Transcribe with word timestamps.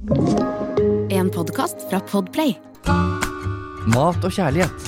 En 0.00 1.28
podkast 1.28 1.82
fra 1.90 1.98
Podplay. 2.00 2.54
Mat 3.92 4.22
og 4.24 4.32
kjærlighet. 4.32 4.86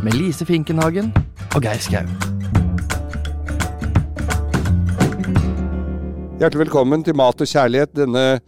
Med 0.00 0.16
Lise 0.16 0.46
Finkenhagen 0.48 1.10
og 1.52 1.60
Geir 1.60 1.82
Skau. 1.84 2.08
Hjertelig 6.40 6.62
velkommen 6.62 7.04
til 7.04 7.18
Mat 7.20 7.44
og 7.44 7.52
kjærlighet, 7.52 7.92
denne 8.00 8.40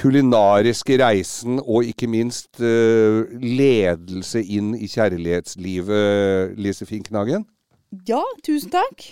kulinariske 0.00 0.96
reisen 1.04 1.60
og 1.60 1.84
ikke 1.84 2.08
minst 2.08 2.64
uh, 2.64 3.28
ledelse 3.44 4.40
inn 4.40 4.72
i 4.72 4.88
kjærlighetslivet, 4.88 6.56
Lise 6.56 6.88
Finknagen. 6.88 7.44
Ja, 8.08 8.24
tusen 8.40 8.72
takk. 8.72 9.10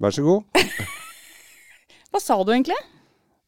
Vær 0.00 0.16
så 0.16 0.24
god. 0.24 0.48
Hva 2.16 2.28
sa 2.30 2.40
du 2.40 2.56
egentlig? 2.56 2.80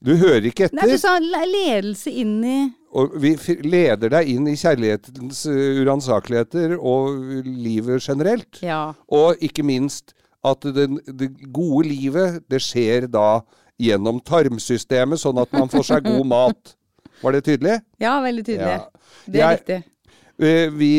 Du 0.05 0.12
hører 0.15 0.45
ikke 0.46 0.69
Nei, 0.73 0.85
Du 0.87 0.93
etter, 0.95 1.01
sa 1.03 1.17
le- 1.19 1.46
ledelse 1.51 2.12
inn 2.12 2.37
i 2.47 2.59
og 2.98 3.12
vi 3.21 3.35
leder 3.69 4.09
deg 4.15 4.29
inn 4.33 4.47
i 4.48 4.55
kjærlighetens 4.56 5.43
uransakeligheter 5.83 6.73
og 6.80 7.19
livet 7.45 8.01
generelt. 8.06 8.61
Ja. 8.65 8.95
Og 9.12 9.37
ikke 9.45 9.62
minst 9.66 10.15
at 10.47 10.65
det, 10.73 10.87
det 11.19 11.29
gode 11.53 11.84
livet, 11.91 12.39
det 12.48 12.62
skjer 12.65 13.05
da 13.12 13.42
gjennom 13.79 14.23
tarmsystemet, 14.25 15.20
sånn 15.20 15.39
at 15.42 15.53
man 15.53 15.69
får 15.70 15.84
seg 15.91 16.09
god 16.09 16.25
mat. 16.34 16.73
Var 17.20 17.37
det 17.37 17.45
tydelig? 17.51 17.77
Ja, 18.01 18.17
veldig 18.25 18.47
tydelig. 18.48 18.78
Ja. 18.78 19.12
Det 19.28 19.45
er 19.45 19.55
riktig. 19.59 19.78
Vi 20.78 20.92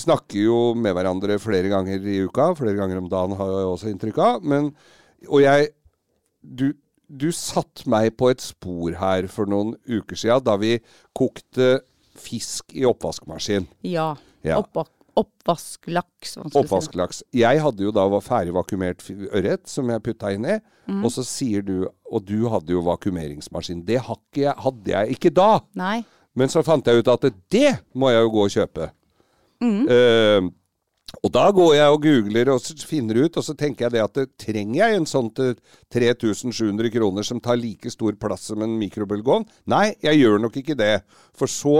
snakker 0.00 0.38
jo 0.46 0.58
med 0.78 0.94
hverandre 0.96 1.36
flere 1.42 1.68
ganger 1.72 2.00
i 2.08 2.20
uka. 2.24 2.52
Flere 2.56 2.78
ganger 2.78 3.02
om 3.02 3.08
dagen 3.12 3.36
har 3.36 3.52
jeg 3.52 3.70
også 3.74 3.92
inntrykk 3.92 4.20
av. 4.22 4.44
Men, 4.46 4.72
og 5.28 5.42
jeg 5.44 5.72
du, 6.40 6.70
du 7.08 7.28
satte 7.34 7.86
meg 7.90 8.16
på 8.18 8.30
et 8.32 8.42
spor 8.42 8.96
her 8.98 9.28
for 9.30 9.48
noen 9.50 9.74
uker 9.86 10.18
siden 10.18 10.44
da 10.46 10.56
vi 10.60 10.76
kokte 11.16 11.80
fisk 12.16 12.74
i 12.74 12.86
oppvaskmaskin. 12.88 13.68
Ja. 13.86 14.14
Ja. 14.46 14.60
Oppvak 14.62 14.90
oppvasklaks. 15.16 16.34
si. 16.36 16.58
Oppvasklaks. 16.60 17.22
Jeg 17.32 17.60
hadde 17.62 17.86
jo 17.86 17.92
da 17.94 18.04
ferdig 18.20 18.52
vakumert 18.56 19.04
ørret 19.30 19.64
som 19.70 19.88
jeg 19.88 20.02
putta 20.04 20.32
inn 20.34 20.44
i. 20.44 20.58
Og 21.00 21.08
så 21.10 21.24
sier 21.26 21.64
du 21.66 21.88
Og 22.06 22.22
du 22.22 22.46
hadde 22.46 22.70
jo 22.70 22.84
vakumeringsmaskin. 22.86 23.80
Det 23.82 23.98
hadde 24.06 24.92
jeg 24.92 25.16
ikke 25.16 25.32
da. 25.34 25.58
Nei. 25.74 26.04
Men 26.38 26.52
så 26.52 26.62
fant 26.62 26.86
jeg 26.86 27.00
ut 27.00 27.08
at 27.10 27.24
det 27.50 27.72
må 27.94 28.12
jeg 28.12 28.22
jo 28.22 28.30
gå 28.30 28.44
og 28.44 28.52
kjøpe. 28.54 28.90
Eh, 29.64 30.46
og 31.22 31.30
da 31.30 31.44
går 31.54 31.72
jeg 31.76 31.92
og 31.94 32.00
googler 32.02 32.48
og 32.50 32.64
finner 32.86 33.20
ut, 33.22 33.36
og 33.38 33.44
så 33.46 33.54
tenker 33.58 33.86
jeg 33.86 33.94
det 33.94 34.02
at 34.02 34.16
det, 34.18 34.24
trenger 34.42 34.78
jeg 34.80 34.96
en 34.96 35.06
sånn 35.06 35.28
til 35.36 35.52
3700 35.94 36.90
kroner 36.96 37.26
som 37.26 37.40
tar 37.42 37.60
like 37.60 37.90
stor 37.94 38.16
plass 38.18 38.48
som 38.50 38.64
en 38.66 38.74
mikrobølgeovn? 38.80 39.46
Nei, 39.70 39.92
jeg 40.02 40.18
gjør 40.24 40.42
nok 40.42 40.58
ikke 40.58 40.78
det. 40.78 40.96
For 41.38 41.50
så 41.50 41.76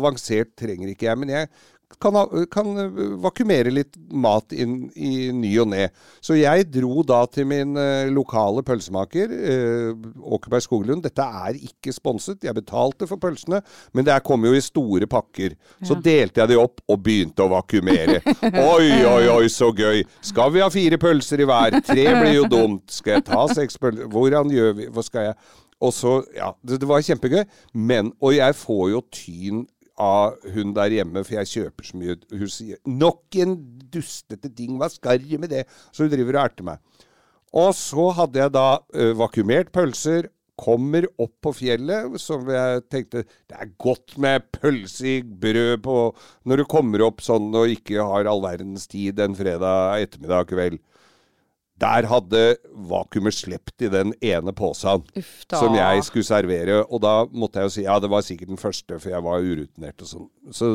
avansert 0.00 0.54
trenger 0.58 0.94
ikke 0.94 1.10
jeg. 1.10 1.20
Men 1.20 1.34
jeg 1.34 1.50
kan, 1.96 2.14
kan 2.52 2.68
vakumere 3.22 3.72
litt 3.72 3.96
mat 4.12 4.52
inn 4.52 4.90
i 4.94 5.30
ny 5.32 5.50
og 5.62 5.70
ne. 5.72 5.86
Så 6.20 6.36
jeg 6.36 6.66
dro 6.72 7.02
da 7.06 7.22
til 7.32 7.48
min 7.48 7.78
eh, 7.80 8.10
lokale 8.12 8.62
pølsemaker, 8.66 9.32
eh, 9.32 10.08
Åkerberg 10.20 10.64
Skoglund. 10.66 11.06
Dette 11.06 11.24
er 11.24 11.56
ikke 11.56 11.94
sponset, 11.96 12.44
jeg 12.44 12.56
betalte 12.58 13.08
for 13.08 13.20
pølsene, 13.22 13.62
men 13.96 14.06
det 14.06 14.18
kom 14.26 14.44
jo 14.44 14.52
i 14.54 14.64
store 14.64 15.08
pakker. 15.10 15.56
Så 15.84 15.96
delte 16.04 16.42
jeg 16.42 16.52
de 16.52 16.60
opp 16.60 16.82
og 16.86 17.00
begynte 17.06 17.46
å 17.46 17.52
vakumere. 17.56 18.20
Oi, 18.68 18.90
oi, 19.06 19.24
oi, 19.32 19.46
så 19.52 19.70
gøy! 19.74 20.02
Skal 20.24 20.52
vi 20.54 20.60
ha 20.62 20.68
fire 20.72 20.98
pølser 21.00 21.42
i 21.42 21.48
hver? 21.48 21.78
Tre 21.86 22.04
blir 22.18 22.34
jo 22.36 22.44
dumt. 22.50 22.84
Skal 22.92 23.18
jeg 23.18 23.26
ta 23.30 23.46
seks 23.50 23.80
pølser? 23.80 24.10
Hvordan 24.12 24.52
gjør 24.52 24.76
vi? 24.76 24.90
Hva 24.92 25.04
skal 25.06 25.30
jeg? 25.30 25.38
Og 25.84 25.92
så, 25.94 26.18
ja, 26.34 26.52
det, 26.66 26.80
det 26.82 26.88
var 26.90 27.02
kjempegøy. 27.06 27.42
Men, 27.74 28.12
og 28.20 28.34
jeg 28.36 28.56
får 28.58 28.84
jo 28.92 29.02
tyn 29.14 29.66
av 29.98 30.38
hun 30.54 30.72
der 30.76 30.94
hjemme, 30.94 31.24
for 31.26 31.38
jeg 31.40 31.52
kjøper 31.52 31.88
så 31.88 31.98
mye. 31.98 32.16
Hun 32.30 32.48
sier 32.52 32.78
'nok 32.86 33.36
en 33.42 33.56
dustete 33.90 34.48
ting, 34.54 34.78
hva 34.78 34.88
skal 34.90 35.20
jeg 35.20 35.40
med 35.40 35.50
det?' 35.50 35.66
Så 35.92 36.06
hun 36.06 36.10
driver 36.10 36.38
og 36.38 36.44
erter 36.44 36.64
meg. 36.64 36.78
Og 37.52 37.74
så 37.74 38.10
hadde 38.12 38.38
jeg 38.38 38.52
da 38.52 38.78
ø, 38.94 39.12
vakuumert 39.14 39.72
pølser, 39.72 40.28
kommer 40.58 41.06
opp 41.22 41.34
på 41.40 41.52
fjellet, 41.54 42.16
som 42.20 42.48
jeg 42.50 42.82
tenkte 42.90 43.24
Det 43.48 43.56
er 43.56 43.70
godt 43.78 44.18
med 44.18 44.42
pølse 44.52 45.06
i 45.06 45.22
brød 45.22 45.82
på 45.84 45.96
når 46.44 46.56
du 46.56 46.64
kommer 46.64 47.04
opp 47.06 47.22
sånn 47.22 47.54
og 47.54 47.70
ikke 47.70 48.02
har 48.02 48.26
all 48.26 48.42
verdens 48.42 48.88
tid 48.90 49.20
en 49.22 49.36
fredag 49.38 50.02
ettermiddag 50.02 50.50
kveld. 50.50 50.80
Der 51.78 52.08
hadde 52.10 52.40
vakuumet 52.90 53.36
slept 53.36 53.84
i 53.86 53.90
den 53.92 54.10
ene 54.24 54.50
posen 54.56 55.04
som 55.46 55.76
jeg 55.76 56.02
skulle 56.06 56.26
servere. 56.26 56.80
Og 56.88 57.02
da 57.04 57.12
måtte 57.30 57.62
jeg 57.62 57.68
jo 57.68 57.74
si 57.76 57.84
ja, 57.86 57.98
det 58.02 58.10
var 58.10 58.24
sikkert 58.26 58.50
den 58.50 58.60
første, 58.60 58.98
for 58.98 59.12
jeg 59.12 59.24
var 59.26 59.46
urutinert 59.46 60.02
og 60.02 60.10
sånn. 60.10 60.26
Så, 60.50 60.72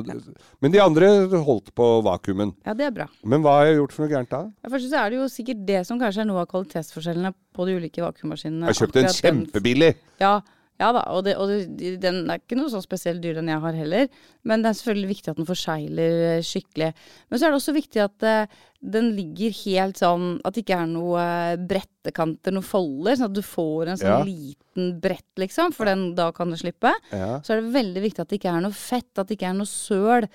Men 0.63 0.74
de 0.74 0.81
andre 0.84 1.12
holdt 1.44 1.74
på 1.75 1.90
vakuumen. 2.08 2.56
Ja, 2.63 2.75
det 2.78 2.88
er 2.88 2.96
bra. 2.96 3.09
Men 3.28 3.44
hva 3.44 3.59
har 3.59 3.72
jeg 3.72 3.81
gjort 3.81 3.96
for 3.97 4.06
noe 4.06 4.13
gærent 4.16 4.31
da? 4.31 4.42
Ja, 4.63 4.74
Først 4.74 4.92
så 4.94 5.03
er 5.03 5.13
det 5.13 5.19
jo 5.19 5.30
sikkert 5.31 5.63
det 5.68 5.84
som 5.90 6.00
kanskje 6.02 6.24
er 6.24 6.30
noe 6.31 6.44
av 6.46 6.52
kvalitetsforskjellene 6.53 7.34
på 7.53 7.68
de 7.68 7.78
ulike 7.81 8.03
vakuummaskinene. 8.06 8.72
Jeg 8.72 8.81
kjøpte 8.84 9.03
en 9.03 9.16
kjempebillig! 9.19 9.96
den-. 9.97 10.12
Ja, 10.24 10.38
ja 10.81 10.88
da, 10.91 11.01
og, 11.13 11.22
det, 11.23 11.35
og 11.38 11.47
det, 11.78 11.91
den 12.01 12.23
er 12.34 12.39
ikke 12.41 12.57
noe 12.57 12.72
sånn 12.72 12.81
spesielt 12.84 13.22
dyr 13.23 13.35
den 13.38 13.47
jeg 13.51 13.61
har 13.61 13.75
heller. 13.78 14.07
Men 14.44 14.63
det 14.63 14.72
er 14.72 14.78
selvfølgelig 14.79 15.11
viktig 15.13 15.31
at 15.31 15.38
den 15.39 15.47
forsegler 15.47 16.16
eh, 16.31 16.41
skikkelig. 16.44 16.88
Men 17.29 17.39
så 17.39 17.45
er 17.45 17.53
det 17.53 17.59
også 17.59 17.75
viktig 17.78 18.01
at 18.03 18.25
uh, 18.28 18.56
den 18.83 19.12
ligger 19.16 19.53
helt 19.62 20.01
sånn 20.01 20.25
At 20.44 20.57
det 20.57 20.63
ikke 20.66 20.79
er 20.81 20.89
noe 20.91 21.22
eh, 21.22 21.53
brettekanter, 21.69 22.51
noen 22.57 22.66
folder. 22.67 23.16
Sånn 23.19 23.29
at 23.29 23.38
du 23.38 23.44
får 23.45 23.94
en 23.94 24.01
sånn 24.01 24.12
Ja. 24.16 24.23
liten 24.28 24.89
brett, 25.03 25.29
liksom. 25.39 25.72
For 25.78 25.88
den, 25.88 26.09
da 26.17 26.31
kan 26.35 26.50
du 26.51 26.57
slippe. 26.59 26.91
Ja. 27.13 27.38
Så 27.45 27.53
er 27.53 27.62
det 27.62 27.75
veldig 27.78 28.03
viktig 28.09 28.25
at 28.25 28.33
det 28.33 28.41
ikke 28.41 28.57
er 28.57 28.66
noe 28.66 28.75
fett, 28.75 29.12
at 29.22 29.29
det 29.29 29.38
ikke 29.38 29.53
er 29.53 29.59
noe 29.62 29.69
søl 29.69 30.28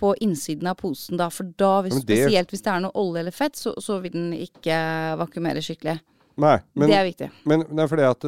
på 0.00 0.14
innsiden 0.24 0.66
av 0.72 0.78
posen 0.80 1.20
da. 1.20 1.28
For 1.30 1.44
da, 1.60 1.74
hvis, 1.84 2.00
det- 2.08 2.16
spesielt 2.24 2.50
hvis 2.56 2.64
det 2.64 2.72
er 2.72 2.80
noe 2.86 2.96
olje 2.98 3.20
eller 3.20 3.36
fett, 3.36 3.60
så, 3.60 3.76
så 3.84 4.00
vil 4.02 4.16
den 4.16 4.32
ikke 4.32 4.80
vakuumere 5.20 5.60
skikkelig. 5.62 6.00
Nei, 6.36 6.56
men, 6.74 6.88
det 6.90 6.96
er 6.98 7.04
viktig. 7.06 7.26
men 7.46 7.60
det 7.68 7.78
er 7.84 7.86
fordi 7.92 8.02
at 8.08 8.24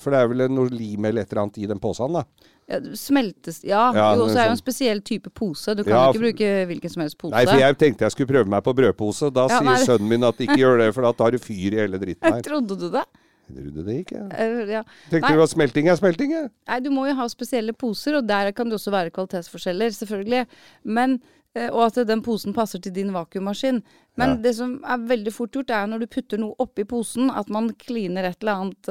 For 0.00 0.10
det 0.14 0.20
er 0.22 0.28
vel 0.30 0.44
noe 0.48 0.70
lim 0.72 1.04
eller 1.04 1.20
et 1.26 1.32
eller 1.34 1.42
annet 1.42 1.58
i 1.60 1.66
den 1.68 1.78
posen, 1.82 2.12
da? 2.16 2.22
Ja, 2.70 2.78
smeltes 2.96 3.58
Ja, 3.66 3.92
Ja, 3.92 4.06
jo, 4.16 4.24
så 4.30 4.38
er 4.38 4.46
jo 4.46 4.50
en 4.52 4.56
sånn- 4.56 4.62
spesiell 4.62 5.02
type 5.04 5.28
pose. 5.34 5.74
Du 5.76 5.82
kan 5.84 5.92
Ja, 5.92 6.04
jo 6.06 6.12
ikke 6.14 6.22
bruke 6.22 6.50
hvilken 6.70 6.90
som 6.94 7.02
helst 7.02 7.18
pose. 7.18 7.34
Nei, 7.34 7.44
for 7.44 7.58
jeg 7.60 7.76
tenkte 7.76 8.06
jeg 8.06 8.12
skulle 8.14 8.30
prøve 8.32 8.48
meg 8.48 8.62
på 8.64 8.72
brødpose. 8.74 9.28
Da 9.34 9.48
Ja, 9.50 9.58
sier 9.58 9.68
nei. 9.68 9.84
sønnen 9.84 10.08
min 10.08 10.24
at 10.24 10.38
ikke 10.38 10.56
gjør 10.62 10.78
det, 10.78 10.94
for 10.94 11.02
da 11.02 11.12
tar 11.12 11.30
du 11.32 11.38
fyr 11.38 11.74
i 11.76 11.82
hele 11.82 11.98
dritten 11.98 12.22
her. 12.24 12.40
Jeg 12.40 12.44
Trodde 12.48 12.78
du 12.78 12.88
det? 12.90 13.04
Jeg 13.48 13.56
trodde 13.66 13.84
det 13.86 13.96
gikk, 13.98 14.12
Eh, 14.32 14.70
ja. 14.70 14.82
Tenkte 15.10 15.28
Nei. 15.28 15.36
du 15.36 15.42
at 15.42 15.50
smelting 15.50 15.88
er 15.88 15.96
smelting? 15.96 16.30
jeg? 16.32 16.50
Nei, 16.68 16.80
du 16.80 16.90
må 16.90 17.06
jo 17.08 17.14
ha 17.18 17.26
spesielle 17.28 17.72
poser, 17.72 18.16
og 18.16 18.26
der 18.26 18.52
kan 18.52 18.66
det 18.70 18.74
også 18.78 18.90
være 18.94 19.10
kvalitetsforskjeller, 19.10 19.90
selvfølgelig. 19.90 20.46
Men, 20.84 21.20
eh, 21.54 21.68
og 21.70 21.86
at 21.90 22.06
den 22.06 22.22
posen 22.22 22.54
passer 22.54 22.78
til 22.80 22.92
din 22.92 23.12
vakuummaskin. 23.12 23.82
Men 24.16 24.28
Ja. 24.28 24.36
det 24.36 24.54
som 24.56 24.82
er 24.84 24.96
veldig 24.98 25.32
fort 25.32 25.50
gjort, 25.52 25.70
er 25.70 25.86
når 25.86 25.98
du 26.00 26.06
putter 26.06 26.38
noe 26.38 26.54
oppi 26.58 26.84
posen, 26.84 27.30
at 27.30 27.48
man 27.50 27.70
kliner 27.74 28.24
et 28.30 28.36
eller 28.40 28.52
annet 28.52 28.88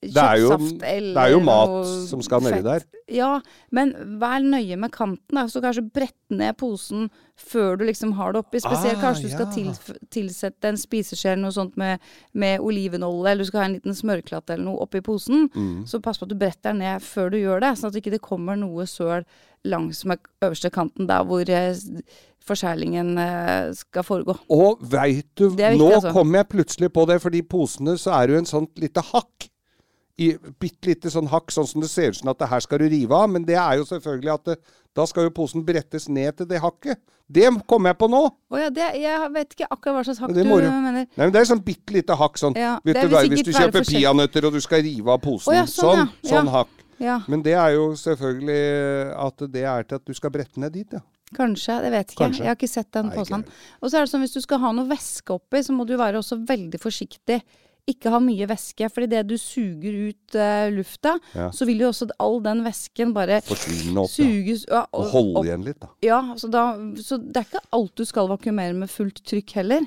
kjøttsaft 0.00 0.84
eller 0.86 1.16
det 1.16 1.22
er 1.22 1.32
jo 1.34 1.40
mat 1.44 1.74
som 2.08 2.22
skal 2.24 2.40
nedi 2.44 2.62
der. 2.64 2.84
Ja, 3.10 3.30
men 3.74 3.92
vær 4.20 4.40
nøye 4.40 4.78
med 4.80 4.92
kanten. 4.94 5.36
Da. 5.36 5.44
Så 5.50 5.60
kanskje 5.60 5.84
brett 5.92 6.16
ned 6.32 6.56
posen 6.60 7.08
før 7.40 7.76
du 7.80 7.84
liksom 7.88 8.14
har 8.16 8.32
det 8.32 8.42
oppi. 8.44 8.62
Spesielt 8.62 9.00
Ah, 9.00 9.02
kanskje 9.08 9.28
du 9.28 9.34
skal 9.34 9.46
ja. 9.48 9.52
tilf 9.56 9.90
tilsette 10.14 10.70
en 10.70 10.80
spiseskje 10.80 11.34
eller 11.34 11.44
noe 11.44 11.56
sånt 11.56 11.76
med, 11.80 12.00
med 12.32 12.64
olivenolje, 12.64 13.32
eller 13.32 13.44
du 13.44 13.50
skal 13.50 13.64
ha 13.64 13.68
en 13.68 13.76
liten 13.76 13.96
smørklatt 13.96 14.54
eller 14.54 14.66
noe 14.70 14.86
oppi 14.86 15.02
posen. 15.04 15.48
Mm. 15.52 15.84
Så 15.90 16.00
pass 16.04 16.20
på 16.20 16.28
at 16.28 16.32
du 16.32 16.38
bretter 16.40 16.76
ned 16.76 17.04
før 17.04 17.34
du 17.34 17.40
gjør 17.40 17.64
det, 17.66 17.74
sånn 17.76 17.90
at 17.90 17.98
det 17.98 18.04
ikke 18.04 18.24
kommer 18.30 18.58
noe 18.60 18.88
søl 18.88 19.26
langs 19.68 20.06
med 20.08 20.22
øverste 20.40 20.70
kanten 20.72 21.08
der 21.10 21.26
hvor 21.28 21.44
eh, 21.44 21.76
forseglingen 22.46 23.18
eh, 23.20 23.70
skal 23.76 24.06
foregå. 24.06 24.38
Og 24.48 24.80
veit 24.80 25.28
du, 25.36 25.50
viktig, 25.50 25.76
nå 25.80 25.92
altså. 25.98 26.14
kom 26.16 26.34
jeg 26.38 26.48
plutselig 26.48 26.92
på 26.94 27.04
det, 27.10 27.20
fordi 27.20 27.42
posene 27.44 27.98
så 28.00 28.14
er 28.16 28.26
det 28.26 28.38
jo 28.38 28.42
en 28.44 28.52
sånt 28.54 28.80
lite 28.80 29.04
hakk. 29.12 29.50
I 30.20 30.34
bitte 30.60 30.90
lite 30.90 31.12
sånn 31.12 31.30
hakk, 31.32 31.48
sånn 31.54 31.68
som 31.68 31.80
det 31.80 31.88
ser 31.88 32.12
ut 32.12 32.18
som 32.18 32.28
at 32.32 32.40
det 32.42 32.50
her 32.50 32.60
skal 32.60 32.82
du 32.82 32.90
rive 32.92 33.16
av. 33.16 33.30
Men 33.32 33.46
det 33.48 33.56
er 33.56 33.78
jo 33.80 33.86
selvfølgelig 33.88 34.32
at 34.34 34.50
det, 34.50 34.58
da 34.96 35.06
skal 35.08 35.28
jo 35.28 35.32
posen 35.32 35.64
brettes 35.64 36.10
ned 36.12 36.36
til 36.40 36.48
det 36.50 36.60
hakket. 36.60 37.00
Det 37.30 37.46
kom 37.70 37.86
jeg 37.86 37.94
på 37.94 38.08
nå! 38.10 38.20
Å 38.50 38.58
ja, 38.58 38.68
det, 38.74 38.88
jeg 38.98 39.30
vet 39.36 39.54
ikke 39.54 39.68
akkurat 39.70 40.00
hva 40.00 40.02
slags 40.08 40.18
hakk 40.24 40.32
du 40.34 40.40
mener. 40.42 41.04
Nei, 41.06 41.06
men 41.14 41.32
Det 41.32 41.40
er 41.40 41.46
sånn 41.52 41.62
bitte 41.62 41.94
lite 41.94 42.16
hakk 42.18 42.40
sånn. 42.40 42.58
Ja, 42.58 42.72
vet 42.82 42.98
du, 42.98 43.06
hva, 43.12 43.22
hvis 43.30 43.46
du 43.46 43.52
kjøper 43.54 43.86
peanøtter 43.86 44.48
og 44.48 44.56
du 44.56 44.60
skal 44.64 44.82
rive 44.82 45.14
av 45.14 45.22
posen. 45.22 45.54
Ja, 45.54 45.62
sånn, 45.70 46.02
sånn, 46.02 46.10
ja. 46.24 46.32
sånn 46.32 46.50
Ja. 46.50 46.54
hakk. 46.58 46.76
Ja, 47.00 47.14
Men 47.32 47.40
det 47.46 47.54
er 47.56 47.78
jo 47.78 47.94
selvfølgelig 47.96 49.14
at 49.16 49.46
det 49.54 49.62
er 49.64 49.86
til 49.88 50.00
at 50.02 50.04
du 50.04 50.12
skal 50.18 50.34
brette 50.34 50.60
ned 50.60 50.74
dit, 50.74 50.90
ja. 50.92 51.00
kanskje. 51.38 51.78
Det 51.86 51.92
vet 51.94 52.10
ikke. 52.12 52.24
Kanskje. 52.26 52.42
Jeg 52.42 52.50
har 52.50 52.58
ikke 52.58 52.68
sett 52.74 52.90
den 52.92 53.08
posen. 53.14 53.46
Og 53.80 53.88
så 53.88 53.96
er 53.96 54.04
det 54.04 54.10
sånn 54.12 54.26
hvis 54.26 54.34
du 54.36 54.42
skal 54.44 54.60
ha 54.66 54.74
noe 54.76 54.90
væske 54.90 55.32
oppi, 55.38 55.62
så 55.64 55.72
må 55.72 55.86
du 55.88 55.94
være 55.96 56.20
også 56.20 56.42
veldig 56.50 56.82
forsiktig. 56.82 57.40
Ikke 57.90 58.10
ha 58.14 58.18
mye 58.22 58.46
væske, 58.50 58.88
fordi 58.92 59.08
det 59.10 59.22
du 59.30 59.36
suger 59.40 59.96
ut 60.10 60.36
uh, 60.38 60.68
lufta, 60.74 61.16
Ja. 61.34 61.48
så 61.50 61.66
vil 61.68 61.80
jo 61.84 61.88
også 61.90 62.08
all 62.22 62.40
den 62.44 62.62
væsken 62.66 63.12
bare 63.16 63.40
Forsvinne 63.46 64.04
opp. 64.04 64.10
Suges 64.12 64.66
ja, 64.68 64.84
Og 64.92 65.04
og- 65.04 65.10
holde 65.14 65.36
opp. 65.40 65.44
igjen 65.48 65.64
litt, 65.66 65.80
da. 65.80 65.88
Ja, 66.06 66.20
så, 66.36 66.50
da, 66.50 66.64
så 67.02 67.18
det 67.20 67.36
er 67.42 67.48
ikke 67.48 67.64
alt 67.72 67.94
du 67.96 68.04
skal 68.04 68.28
vakuumere 68.30 68.74
med 68.74 68.90
fullt 68.92 69.22
trykk 69.26 69.56
heller. 69.60 69.86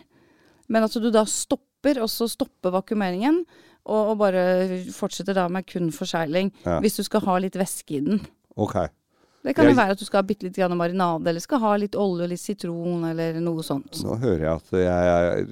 Men 0.69 0.83
at 0.87 0.93
du 0.95 1.09
da 1.11 1.23
stopper, 1.25 1.99
og 2.01 2.09
så 2.09 2.27
stopper 2.31 2.71
vakuumeringen. 2.71 3.45
og, 3.85 4.13
og 4.13 4.17
bare 4.17 4.43
fortsetter 4.95 5.35
da 5.35 5.47
med 5.51 5.65
kun 5.67 5.89
forsegling. 5.91 6.53
Ja. 6.65 6.77
Hvis 6.79 6.95
du 6.95 7.03
skal 7.03 7.19
ha 7.25 7.33
litt 7.43 7.57
væske 7.59 7.97
i 7.97 7.99
den. 7.99 8.21
Ok. 8.55 8.77
Det 9.43 9.51
kan 9.57 9.67
jo 9.67 9.75
være 9.75 9.91
at 9.91 9.99
du 9.99 10.05
skal 10.07 10.21
ha 10.21 10.25
bitte 10.27 10.47
litt 10.47 10.55
grann 10.55 10.71
marinade, 10.79 11.27
eller 11.27 11.43
skal 11.43 11.59
ha 11.59 11.73
litt 11.81 11.97
olje 11.99 12.23
og 12.23 12.31
litt 12.31 12.39
sitron, 12.39 13.03
eller 13.09 13.39
noe 13.43 13.65
sånt. 13.67 13.99
Nå 14.05 14.15
hører 14.21 14.45
jeg 14.45 14.53
at 14.55 14.77
jeg 14.79 15.09
er, 15.11 15.43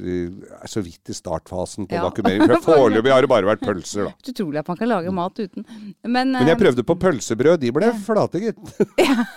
er 0.62 0.72
så 0.72 0.84
vidt 0.86 1.12
i 1.12 1.16
startfasen 1.18 1.90
på 1.92 1.98
Ja. 2.00 2.06
vakuumering. 2.08 2.46
For 2.48 2.64
foreløpig 2.72 3.12
har 3.12 3.26
det 3.26 3.32
bare 3.34 3.50
vært 3.52 3.66
pølser, 3.68 4.08
da. 4.08 4.14
Utrolig 4.32 4.62
at 4.64 4.72
man 4.72 4.80
kan 4.80 4.92
lage 4.94 5.12
mat 5.16 5.44
uten. 5.44 5.66
Men, 6.08 6.32
Men 6.32 6.48
jeg 6.48 6.56
eh, 6.56 6.62
prøvde 6.64 6.88
på 6.88 6.96
pølsebrød. 7.04 7.60
De 7.66 7.72
ble 7.76 7.92
flate, 8.08 8.44
gitt. 8.48 8.64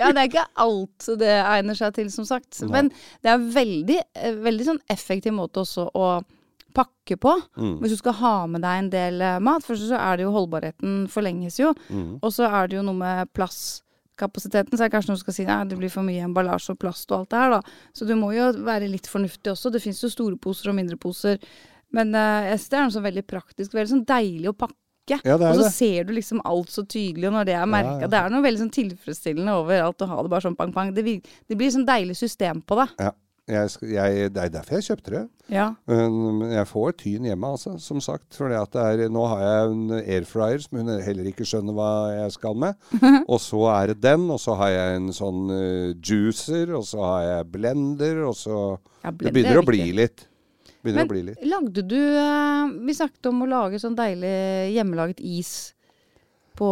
Ja, 0.00 0.08
det 0.14 0.20
er 0.22 0.28
ikke 0.30 0.46
alt 0.64 1.08
det 1.20 1.32
egner 1.44 1.76
seg 1.76 1.92
til, 1.98 2.06
som 2.12 2.24
sagt. 2.24 2.62
Men 2.72 2.88
det 3.20 3.28
er 3.34 3.42
veldig, 3.52 3.98
eh, 4.16 4.38
veldig 4.46 4.64
sånn 4.70 4.78
effektiv 4.88 5.34
måte 5.36 5.60
også 5.60 5.90
å 5.92 6.06
pakke 6.74 7.18
på. 7.20 7.34
Mm. 7.58 7.76
Hvis 7.82 7.94
du 7.94 8.00
skal 8.00 8.16
ha 8.20 8.34
med 8.50 8.64
deg 8.64 8.80
en 8.80 8.90
del 8.92 9.22
eh, 9.24 9.38
mat. 9.42 9.64
Først 9.66 9.88
så 9.90 10.00
er 10.00 10.18
det 10.18 10.26
jo 10.26 10.34
holdbarheten 10.34 11.04
forlenges 11.12 11.60
jo. 11.60 11.72
Mm. 11.88 12.18
Og 12.20 12.34
så 12.34 12.48
er 12.48 12.70
det 12.70 12.78
jo 12.78 12.84
noe 12.86 12.98
med 12.98 13.30
plasskapasiteten. 13.36 14.76
Så 14.76 14.84
er 14.84 14.90
det 14.90 14.94
kanskje 14.96 15.12
noen 15.12 15.20
som 15.20 15.26
skal 15.26 15.38
si 15.38 15.48
at 15.48 15.70
det 15.70 15.80
blir 15.80 15.92
for 15.92 16.06
mye 16.06 16.26
emballasje 16.26 16.74
og 16.74 16.80
plast 16.82 17.10
og 17.10 17.22
alt 17.22 17.32
det 17.34 17.42
her, 17.42 17.56
da. 17.58 17.80
Så 17.96 18.08
du 18.08 18.14
må 18.18 18.32
jo 18.36 18.50
være 18.66 18.90
litt 18.90 19.10
fornuftig 19.10 19.54
også. 19.54 19.72
Det 19.74 19.82
fins 19.84 20.02
jo 20.04 20.12
store 20.12 20.38
poser 20.40 20.72
og 20.72 20.78
mindre 20.78 21.00
poser. 21.00 21.40
Men 21.94 22.14
uh, 22.14 22.46
det 22.46 22.76
er 22.76 22.86
noe 22.86 22.94
sånn 22.94 23.08
veldig 23.08 23.26
praktisk. 23.26 23.74
Veldig 23.74 23.94
sånn 23.96 24.06
deilig 24.06 24.52
å 24.52 24.56
pakke. 24.58 24.76
Ja, 25.10 25.34
og 25.34 25.56
så 25.58 25.64
det. 25.64 25.72
ser 25.74 26.04
du 26.06 26.12
liksom 26.14 26.38
alt 26.46 26.70
så 26.70 26.84
tydelig, 26.86 27.24
og 27.26 27.34
når 27.34 27.48
det 27.48 27.54
er 27.58 27.64
merka 27.66 27.96
Ja, 27.96 28.02
ja. 28.04 28.10
Det 28.12 28.18
er 28.20 28.30
noe 28.30 28.44
veldig 28.44 28.60
sånn 28.60 28.76
tilfredsstillende 28.76 29.56
over 29.58 29.82
alt 29.82 30.04
å 30.04 30.06
ha 30.06 30.20
det 30.22 30.30
bare 30.30 30.44
sånn 30.44 30.54
pang, 30.54 30.70
pang. 30.76 30.92
Det, 30.94 31.02
det 31.50 31.58
blir 31.58 31.72
sånn 31.74 31.88
deilig 31.88 32.14
system 32.20 32.60
på 32.62 32.78
det. 32.78 32.86
Ja. 33.02 33.10
Jeg, 33.50 33.70
jeg, 33.90 34.30
det 34.34 34.42
er 34.44 34.52
derfor 34.54 34.78
jeg 34.78 34.86
kjøpte 34.86 35.14
det. 35.14 35.22
Ja. 35.50 35.66
Men 35.90 36.44
jeg 36.52 36.68
får 36.70 36.94
tyn 37.00 37.26
hjemme, 37.26 37.50
altså, 37.56 37.74
som 37.82 37.98
sagt. 38.04 38.28
For 38.36 38.50
nå 38.50 39.24
har 39.32 39.42
jeg 39.42 39.72
en 39.72 39.96
airfryer 39.98 40.62
som 40.62 40.78
hun 40.80 40.92
heller 41.02 41.30
ikke 41.30 41.46
skjønner 41.48 41.74
hva 41.76 41.90
jeg 42.14 42.36
skal 42.36 42.58
med. 42.62 42.78
og 43.32 43.40
så 43.42 43.64
er 43.74 43.92
det 43.92 44.00
den, 44.04 44.28
og 44.30 44.38
så 44.42 44.54
har 44.60 44.72
jeg 44.74 45.00
en 45.00 45.10
sånn 45.16 45.42
uh, 45.50 45.90
juicer, 45.98 46.70
og 46.78 46.86
så 46.88 47.02
har 47.06 47.26
jeg 47.26 47.50
blender, 47.58 48.22
og 48.28 48.36
så 48.38 48.60
Ja, 49.00 49.10
Det 49.10 49.32
begynner 49.32 49.58
er 49.58 49.62
å 49.62 49.66
bli 49.66 49.90
litt. 49.96 50.26
Begynner 50.80 51.02
Men 51.02 51.10
å 51.10 51.12
bli 51.12 51.24
litt. 51.26 51.42
lagde 51.44 51.82
du 51.84 51.98
uh, 51.98 52.70
Vi 52.86 52.94
snakket 52.96 53.26
om 53.28 53.42
å 53.44 53.50
lage 53.50 53.80
sånn 53.82 53.98
deilig 53.98 54.32
hjemmelaget 54.72 55.20
is 55.20 55.74
på 56.56 56.70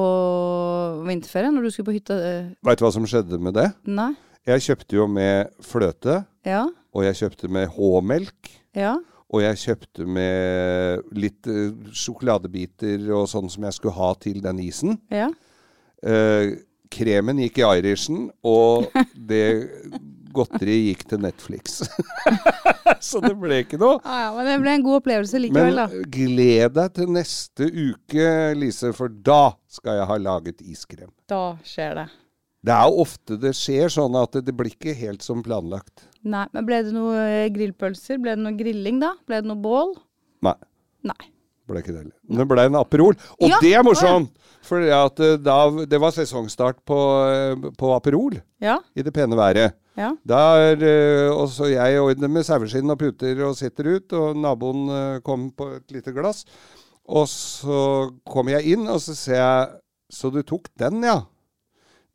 vinterferien 1.08 1.54
når 1.56 1.66
du 1.66 1.72
skulle 1.72 1.90
på 1.90 1.98
hytta. 1.98 2.16
Uh, 2.16 2.48
Veit 2.64 2.80
du 2.80 2.86
hva 2.86 2.92
som 2.94 3.06
skjedde 3.08 3.40
med 3.42 3.56
det? 3.56 3.68
Nei? 3.88 4.12
Jeg 4.46 4.62
kjøpte 4.64 4.96
jo 4.96 5.06
med 5.10 5.50
fløte, 5.64 6.24
Ja? 6.46 6.66
og 6.94 7.04
jeg 7.04 7.14
kjøpte 7.18 7.48
med 7.52 7.68
H-melk. 7.74 8.52
Ja? 8.76 8.94
Og 9.28 9.42
jeg 9.42 9.58
kjøpte 9.60 10.06
med 10.08 11.02
litt 11.12 11.46
eh, 11.46 11.72
sjokoladebiter 11.92 13.02
og 13.12 13.26
sånn 13.28 13.50
som 13.52 13.66
jeg 13.68 13.76
skulle 13.76 13.94
ha 13.98 14.12
til 14.22 14.38
den 14.44 14.58
isen. 14.64 14.96
Ja? 15.12 15.28
Eh, 16.02 16.54
kremen 16.88 17.42
gikk 17.42 17.58
i 17.60 17.66
Irishen, 17.82 18.30
og 18.48 18.88
det 19.30 19.44
godteriet 20.32 20.86
gikk 20.94 21.04
til 21.10 21.20
Netflix. 21.26 21.82
Så 23.04 23.20
det 23.22 23.34
ble 23.38 23.60
ikke 23.62 23.78
noe. 23.80 23.98
Ah, 24.02 24.22
ja, 24.24 24.30
men 24.34 24.48
det 24.48 24.54
ble 24.62 24.72
en 24.78 24.82
god 24.86 24.96
opplevelse 25.02 25.38
likevel, 25.42 25.76
Men 25.76 25.76
da. 25.76 26.08
gled 26.16 26.72
deg 26.78 26.94
til 26.96 27.12
neste 27.14 27.68
uke, 27.68 28.30
Lise, 28.58 28.94
for 28.96 29.12
da 29.12 29.52
skal 29.70 30.00
jeg 30.00 30.08
ha 30.10 30.16
laget 30.24 30.64
iskrem. 30.64 31.10
Da 31.30 31.42
skjer 31.68 32.00
det. 32.00 32.06
Det 32.66 32.74
er 32.74 32.88
jo 32.90 33.04
ofte 33.04 33.38
det 33.38 33.52
skjer 33.54 33.90
sånn 33.92 34.16
at 34.18 34.34
det, 34.42 34.54
blir 34.56 34.72
ikke 34.72 34.94
helt 34.98 35.22
som 35.22 35.42
planlagt. 35.46 36.08
Nei, 36.26 36.44
men 36.54 36.66
ble 36.66 36.80
det 36.82 36.94
noe 36.94 37.14
eh, 37.22 37.50
grillpølser? 37.54 38.18
Ble 38.22 38.34
det 38.34 38.42
noe 38.42 38.56
grilling, 38.58 38.98
da? 39.02 39.12
Ble 39.28 39.38
det 39.42 39.50
noe 39.50 39.62
bål? 39.62 39.94
Nei. 40.46 40.56
Nei. 41.06 41.30
ble 41.68 41.82
ikke 41.82 41.92
det 41.94 42.00
heller. 42.00 42.16
Men 42.26 42.42
det 42.42 42.46
ble 42.50 42.64
en 42.66 42.78
Aperol. 42.80 43.18
Og 43.38 43.52
Ja, 43.52 43.60
det 43.62 43.74
er 43.78 43.86
morsomt! 43.86 44.34
For 44.66 44.82
eh, 44.82 45.84
det 45.86 46.00
var 46.02 46.16
sesongstart 46.16 46.82
på, 46.88 46.98
eh, 47.30 47.68
på 47.78 47.92
Aperol 47.94 48.40
Ja? 48.60 48.80
i 48.98 49.06
det 49.06 49.14
pene 49.14 49.38
været. 49.38 49.78
Ja? 49.98 50.12
Der 50.26 50.82
og 51.30 51.44
også 51.46 51.70
jeg 51.70 52.02
ordner 52.02 52.30
med 52.30 52.46
saueskinn 52.46 52.90
og 52.90 52.98
puter 53.00 53.38
og 53.46 53.56
sitter 53.58 53.96
ut, 53.96 54.12
og 54.14 54.36
naboen 54.38 55.22
kom 55.26 55.48
på 55.54 55.72
et 55.78 55.94
lite 55.94 56.14
glass. 56.14 56.44
Og 57.08 57.26
så 57.30 57.80
kommer 58.28 58.58
jeg 58.58 58.74
inn, 58.74 58.86
og 58.90 59.00
så 59.02 59.14
ser 59.16 59.40
jeg 59.40 59.68
Så 60.10 60.30
du 60.32 60.40
tok 60.42 60.70
den, 60.80 61.02
ja? 61.04 61.22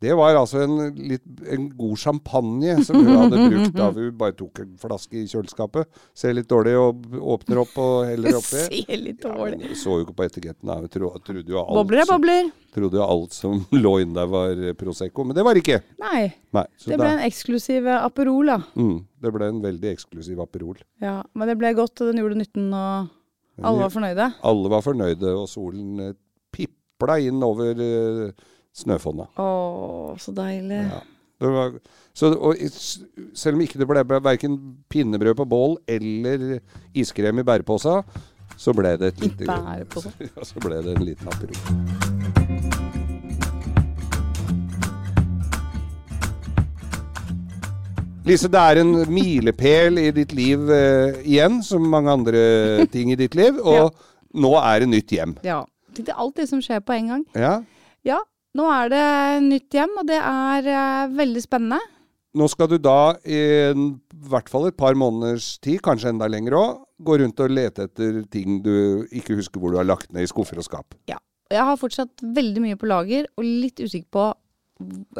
Det 0.03 0.11
var 0.19 0.35
altså 0.35 0.65
en, 0.65 0.73
litt, 0.99 1.23
en 1.47 1.69
god 1.79 1.99
champagne 2.01 2.73
som 2.83 2.97
hun 2.99 3.13
hadde 3.21 3.39
brukt 3.47 3.75
da 3.77 3.85
hun 3.95 4.09
bare 4.19 4.35
tok 4.35 4.59
en 4.65 4.73
flaske 4.81 5.21
i 5.21 5.27
kjøleskapet. 5.31 5.87
Ser 6.17 6.35
litt 6.35 6.49
dårlig 6.51 6.73
og 6.79 7.15
åpner 7.37 7.61
opp 7.63 7.77
og 7.79 7.93
heller 8.09 8.35
oppi. 8.39 8.65
Ser 8.83 8.99
litt 8.99 9.21
dårlig. 9.23 9.61
Ja, 9.63 9.77
så 9.79 9.95
jo 9.97 10.03
ikke 10.07 10.17
på 10.17 10.27
etiketten. 10.27 10.67
da. 10.67 10.77
Tro, 10.91 11.13
trodde, 11.23 11.47
jo 11.47 11.61
alt 11.61 11.77
Bobler 11.79 12.03
er 12.03 12.09
som, 12.09 12.27
trodde 12.75 12.99
jo 12.99 13.07
alt 13.07 13.37
som 13.37 13.63
lå 13.85 13.95
inni 14.03 14.17
der 14.17 14.29
var 14.33 14.51
eh, 14.59 14.75
Prosecco, 14.77 15.23
men 15.29 15.37
det 15.39 15.47
var 15.47 15.59
ikke. 15.59 15.79
Nei. 16.03 16.27
Nei, 16.53 16.67
Det 16.83 16.97
ble 16.97 17.07
da, 17.07 17.15
en 17.15 17.25
eksklusiv 17.29 17.87
eh, 17.87 18.03
Aperol, 18.03 18.51
da. 18.51 18.59
mm, 18.75 18.95
det 19.23 19.31
ble 19.37 19.51
en 19.53 19.63
veldig 19.63 19.93
eksklusiv 19.95 20.43
Aperol. 20.43 20.83
Ja, 21.01 21.21
men 21.33 21.49
det 21.49 21.55
ble 21.61 21.71
godt, 21.79 21.95
og 22.03 22.11
den 22.11 22.19
gjorde 22.21 22.41
nytten, 22.43 22.67
og 22.75 23.07
alle 23.63 23.85
var 23.85 23.93
fornøyde. 23.93 24.27
Alle 24.51 24.73
var 24.73 24.83
fornøyde, 24.85 25.31
og 25.37 25.47
solen 25.51 26.09
eh, 26.09 26.15
pipla 26.53 27.19
inn 27.23 27.39
over 27.45 27.79
eh, 27.87 28.49
snøfonna. 28.73 29.27
Å, 29.39 29.47
så 30.21 30.33
deilig. 30.35 30.83
Ja. 30.89 31.01
Det 31.43 31.49
var, 31.51 31.73
så, 32.15 32.29
og, 32.37 32.59
selv 33.35 33.57
om 33.57 33.63
ikke 33.65 33.81
det 33.81 33.87
ble 33.89 34.03
verken 34.23 34.57
pinnebrød 34.93 35.35
på 35.41 35.47
bål 35.49 35.73
eller 35.91 36.59
iskrem 36.95 37.41
i 37.41 37.45
bæreposa, 37.47 37.99
så 38.57 38.73
ble 38.77 38.95
det 39.01 39.13
et 39.15 39.25
lite. 39.25 39.49
Ja, 39.49 40.45
så 40.45 40.61
ble 40.63 40.79
det 40.85 40.95
en 40.97 41.05
liten 41.09 41.27
Aperol. 41.33 42.63
Lise, 48.23 48.47
det 48.47 48.59
er 48.59 48.79
en 48.79 48.93
milepæl 49.11 49.97
i 49.99 50.07
ditt 50.15 50.31
liv 50.35 50.69
eh, 50.71 51.17
igjen, 51.27 51.57
som 51.65 51.83
mange 51.91 52.11
andre 52.13 52.43
ting 52.93 53.11
i 53.11 53.17
ditt 53.19 53.35
liv. 53.35 53.57
Og 53.59 53.75
Ja. 53.75 53.89
nå 54.45 54.53
er 54.61 54.79
det 54.85 54.89
nytt 54.93 55.11
hjem. 55.11 55.35
Ja. 55.43 55.63
Det 55.93 56.07
er 56.09 56.17
alt 56.17 56.37
det 56.39 56.47
som 56.49 56.61
skjer 56.63 56.79
på 56.81 56.95
en 56.95 57.09
gang. 57.11 57.25
Ja. 57.37 57.57
Ja, 58.07 58.17
nå 58.57 58.67
er 58.71 58.89
det 58.93 59.07
nytt 59.47 59.73
hjem, 59.79 59.93
og 60.01 60.07
det 60.09 60.19
er 60.19 60.67
eh, 60.73 61.07
veldig 61.17 61.43
spennende. 61.43 61.79
Nå 62.33 62.47
skal 62.49 62.69
du 62.71 62.79
da 62.81 63.13
i 63.29 63.39
hvert 64.25 64.47
fall 64.49 64.65
et 64.71 64.77
par 64.79 64.95
måneders 64.97 65.51
tid, 65.61 65.77
kanskje 65.85 66.09
enda 66.09 66.25
lenger 66.31 66.55
òg, 66.57 66.79
gå 67.05 67.17
rundt 67.21 67.41
og 67.45 67.51
lete 67.53 67.85
etter 67.85 68.23
ting 68.33 68.61
du 68.65 69.03
ikke 69.13 69.35
husker 69.37 69.61
hvor 69.61 69.73
du 69.73 69.77
har 69.77 69.85
lagt 69.85 70.09
ned 70.15 70.25
i 70.25 70.29
skuffer 70.31 70.57
og 70.57 70.65
skap. 70.65 70.95
Ja. 71.11 71.19
Og 71.51 71.53
Jeg 71.53 71.67
har 71.67 71.77
fortsatt 71.77 72.23
veldig 72.23 72.63
mye 72.63 72.79
på 72.79 72.89
lager, 72.89 73.27
og 73.37 73.45
litt 73.45 73.77
usikker 73.83 74.09
på 74.17 74.23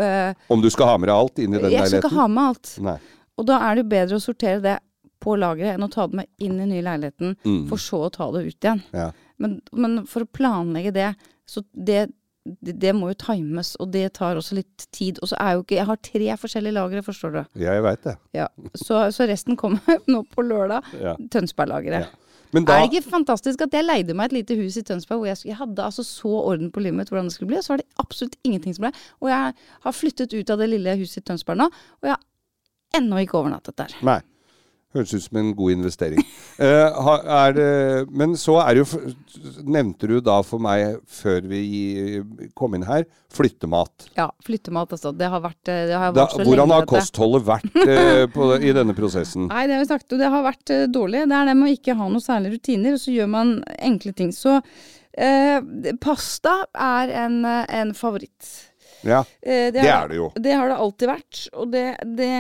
eh, 0.02 0.34
Om 0.50 0.64
du 0.64 0.70
skal 0.74 0.90
ha 0.94 0.96
med 0.98 1.12
deg 1.12 1.18
alt 1.20 1.44
inn 1.44 1.54
i 1.54 1.62
den 1.62 1.76
Jeg 1.76 1.92
skal 1.92 2.02
ikke 2.02 2.16
ha 2.18 2.26
med 2.32 2.50
alt. 2.54 2.72
Nei. 2.90 2.98
Og 3.38 3.46
da 3.50 3.60
er 3.68 3.76
det 3.78 3.84
jo 3.86 3.92
bedre 3.94 4.18
å 4.18 4.24
sortere 4.24 4.64
det 4.64 4.76
på 5.24 5.38
lageret 5.40 5.78
enn 5.78 5.86
å 5.86 5.92
ta 5.94 6.08
det 6.10 6.18
med 6.20 6.28
inn 6.44 6.58
i 6.58 6.64
den 6.66 6.74
nye 6.74 6.84
leiligheten, 6.86 7.38
Mm. 7.46 7.62
for 7.70 7.78
så 7.80 8.02
å 8.08 8.12
ta 8.12 8.32
det 8.34 8.42
ut 8.48 8.58
igjen. 8.58 8.82
Ja. 8.92 9.12
Men, 9.38 9.60
men 9.72 10.02
for 10.10 10.26
å 10.26 10.30
planlegge 10.34 10.92
det, 10.98 11.12
så 11.48 11.62
det, 11.74 12.08
det, 12.44 12.74
det 12.82 12.92
må 12.96 13.12
jo 13.12 13.18
times, 13.20 13.76
og 13.80 13.92
det 13.94 14.08
tar 14.18 14.36
også 14.40 14.58
litt 14.58 14.88
tid. 14.92 15.20
Og 15.24 15.32
så 15.32 15.38
er 15.40 15.56
jo 15.56 15.64
ikke 15.64 15.78
Jeg 15.78 15.88
har 15.88 16.02
tre 16.04 16.34
forskjellige 16.42 16.76
lagre, 16.76 17.04
forstår 17.06 17.32
du. 17.38 17.40
Ja, 17.62 17.78
Jeg 17.78 17.84
veit 17.86 18.04
det. 18.04 18.18
Ja. 18.36 18.48
Så, 18.76 19.00
så 19.16 19.28
resten 19.30 19.56
kommer 19.60 19.80
nå 20.12 20.24
på 20.34 20.44
lørdag. 20.46 20.90
Ja. 21.00 21.16
Tønsberg-lageret. 21.32 22.10
Ja. 22.10 22.20
Da 22.54 22.60
Er 22.76 22.84
det 22.86 23.00
ikke 23.00 23.10
fantastisk 23.10 23.64
at 23.66 23.74
jeg 23.74 23.86
leide 23.88 24.14
meg 24.14 24.30
et 24.30 24.36
lite 24.36 24.56
hus 24.60 24.76
i 24.78 24.84
Tønsberg 24.86 25.24
hvor 25.24 25.26
jeg, 25.26 25.40
jeg 25.50 25.58
hadde 25.58 25.82
altså 25.82 26.04
så 26.06 26.30
orden 26.52 26.70
på 26.70 26.84
livet 26.86 27.00
mitt 27.00 27.10
hvordan 27.10 27.26
det 27.32 27.34
skulle 27.34 27.50
bli, 27.50 27.58
og 27.58 27.66
så 27.66 27.74
var 27.74 27.82
det 27.82 27.88
absolutt 28.04 28.36
ingenting 28.46 28.76
som 28.78 28.86
ble. 28.86 28.92
Og 29.26 29.32
jeg 29.32 29.56
har 29.88 29.96
flyttet 29.98 30.36
ut 30.36 30.54
av 30.54 30.62
det 30.62 30.68
lille 30.70 30.94
huset 31.00 31.24
i 31.24 31.26
Tønsberg 31.32 31.64
nå, 31.64 31.66
og 31.74 32.10
jeg 32.12 32.14
har 32.14 33.02
ennå 33.02 33.24
ikke 33.24 33.40
overnattet 33.40 33.80
der. 33.82 33.96
Nei. 34.06 34.20
Høres 34.94 35.14
ut 35.14 35.24
som 35.26 35.40
en 35.42 35.54
god 35.58 35.78
investering. 35.80 36.24
Eh, 36.54 37.48
det, 37.58 37.64
men 38.14 38.36
så 38.38 38.60
er 38.62 38.76
det 38.78 38.84
jo 38.84 39.14
Nevnte 39.66 40.06
du 40.06 40.20
da 40.22 40.36
for 40.46 40.62
meg, 40.62 41.00
før 41.10 41.40
vi 41.50 41.62
kom 42.54 42.76
inn 42.78 42.86
her, 42.86 43.08
flyttemat. 43.34 44.06
Ja, 44.14 44.28
flyttemat 44.46 44.94
altså. 44.94 45.10
Det 45.18 45.32
har 45.34 45.42
vært 45.42 45.72
eh, 45.74 45.88
det 45.90 45.98
har 45.98 46.14
vært 46.14 46.36
Da, 46.38 46.46
hvordan 46.46 46.74
har 46.76 46.86
kostholdet 46.90 47.48
vært 47.48 47.80
eh, 47.88 48.26
på, 48.30 48.52
i 48.62 48.76
denne 48.78 48.94
prosessen? 48.94 49.48
Nei, 49.50 49.64
det 49.66 49.80
har 49.80 49.82
vi 49.82 49.90
sagt, 49.90 50.14
det 50.20 50.30
har 50.30 50.46
vært 50.46 50.76
eh, 50.76 50.86
dårlig. 50.94 51.24
Det 51.32 51.40
er 51.40 51.50
det 51.50 51.58
med 51.58 51.72
å 51.72 51.74
ikke 51.74 51.98
ha 51.98 52.12
noen 52.12 52.24
særlige 52.24 52.60
rutiner, 52.60 53.00
og 53.00 53.02
så 53.02 53.16
gjør 53.16 53.34
man 53.34 53.56
enkle 53.90 54.14
ting. 54.22 54.30
Så 54.36 54.60
eh, 54.62 55.58
pasta 56.06 56.60
er 56.78 57.18
en, 57.26 57.42
eh, 57.50 57.66
en 57.82 57.98
favoritt. 57.98 58.54
Ja, 59.04 59.24
Eh, 59.44 59.72
det 59.76 59.84
er 59.84 60.08
det 60.08 60.16
jo. 60.16 60.32
Det 60.40 60.54
har 60.56 60.70
det 60.72 60.80
alltid 60.80 61.10
vært. 61.10 61.40
Og 61.60 61.72
det, 61.74 61.88
det, 62.18 62.32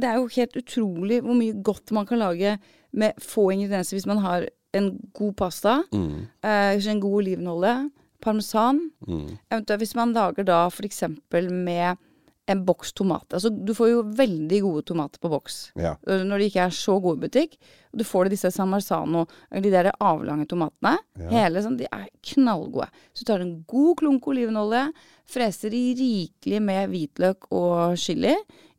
det 0.00 0.08
er 0.10 0.16
jo 0.20 0.26
helt 0.36 0.56
utrolig 0.56 1.22
hvor 1.24 1.34
mye 1.38 1.56
godt 1.62 1.92
man 1.96 2.06
kan 2.06 2.18
lage 2.18 2.58
med 2.92 3.12
få 3.20 3.50
ingredienser 3.54 3.96
hvis 3.96 4.06
man 4.06 4.18
har 4.24 4.48
en 4.76 4.90
god 5.14 5.32
pasta, 5.38 5.78
Mm, 5.92 6.26
eh, 6.44 6.86
en 6.90 7.00
god 7.00 7.14
olivenolje, 7.22 7.90
parmesan. 8.20 8.90
mm, 9.06 9.38
Eventuelt 9.50 9.80
hvis 9.80 9.94
man 9.96 10.12
lager 10.12 10.44
da 10.44 10.66
f.eks. 10.68 11.02
med 11.50 11.96
en 12.48 12.60
boks 12.64 12.92
tomat. 12.92 13.24
Altså, 13.34 13.50
du 13.50 13.72
får 13.74 13.88
jo 13.90 14.02
veldig 14.16 14.60
gode 14.62 14.82
tomater 14.86 15.18
på 15.18 15.28
boks. 15.32 15.72
Ja. 15.76 15.94
Øh, 16.06 16.22
Når 16.24 16.38
de 16.38 16.44
ikke 16.44 16.60
er 16.60 16.70
så 16.70 17.00
gode 17.02 17.18
i 17.18 17.20
butikk. 17.28 17.56
Du 17.96 18.04
får 18.04 18.24
det 18.24 18.30
disse 18.36 18.50
San 18.54 18.68
Marzano, 18.68 19.24
de 19.50 19.70
der 19.70 19.90
avlange 20.00 20.46
tomatene. 20.46 20.96
Hele 21.30 21.62
sånn, 21.64 21.76
De 21.78 21.86
er 21.90 22.06
knallgode. 22.22 22.86
Så 23.14 23.24
du 23.24 23.32
tar 23.32 23.40
en 23.42 23.64
god 23.66 23.96
klunk 23.96 24.28
olivenolje, 24.28 24.92
freser 25.26 25.74
i 25.74 25.94
rikelig 25.98 26.62
med 26.62 26.88
hvitløk 26.92 27.48
og 27.50 27.96
chili. 27.98 28.34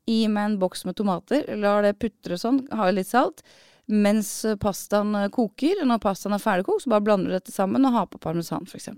I 0.07 0.27
med 0.31 0.45
en 0.45 0.59
boks 0.61 0.85
med 0.87 0.95
tomater. 0.97 1.43
Lar 1.59 1.83
det 1.83 1.97
putre 1.99 2.37
sånn, 2.39 2.61
har 2.71 2.93
litt 2.95 3.09
salt. 3.09 3.43
Mens 3.87 4.29
pastaen 4.59 5.15
øh, 5.15 5.29
koker. 5.31 5.83
Når 5.87 6.01
pastaen 6.03 6.35
er 6.35 6.43
ferdigkokt, 6.43 6.83
så 6.85 6.91
bare 6.95 7.05
blander 7.07 7.31
du 7.31 7.37
dette 7.37 7.55
sammen 7.55 7.87
og 7.87 7.95
har 7.95 8.09
på 8.11 8.19
parmesan, 8.23 8.67
f.eks. 8.67 8.89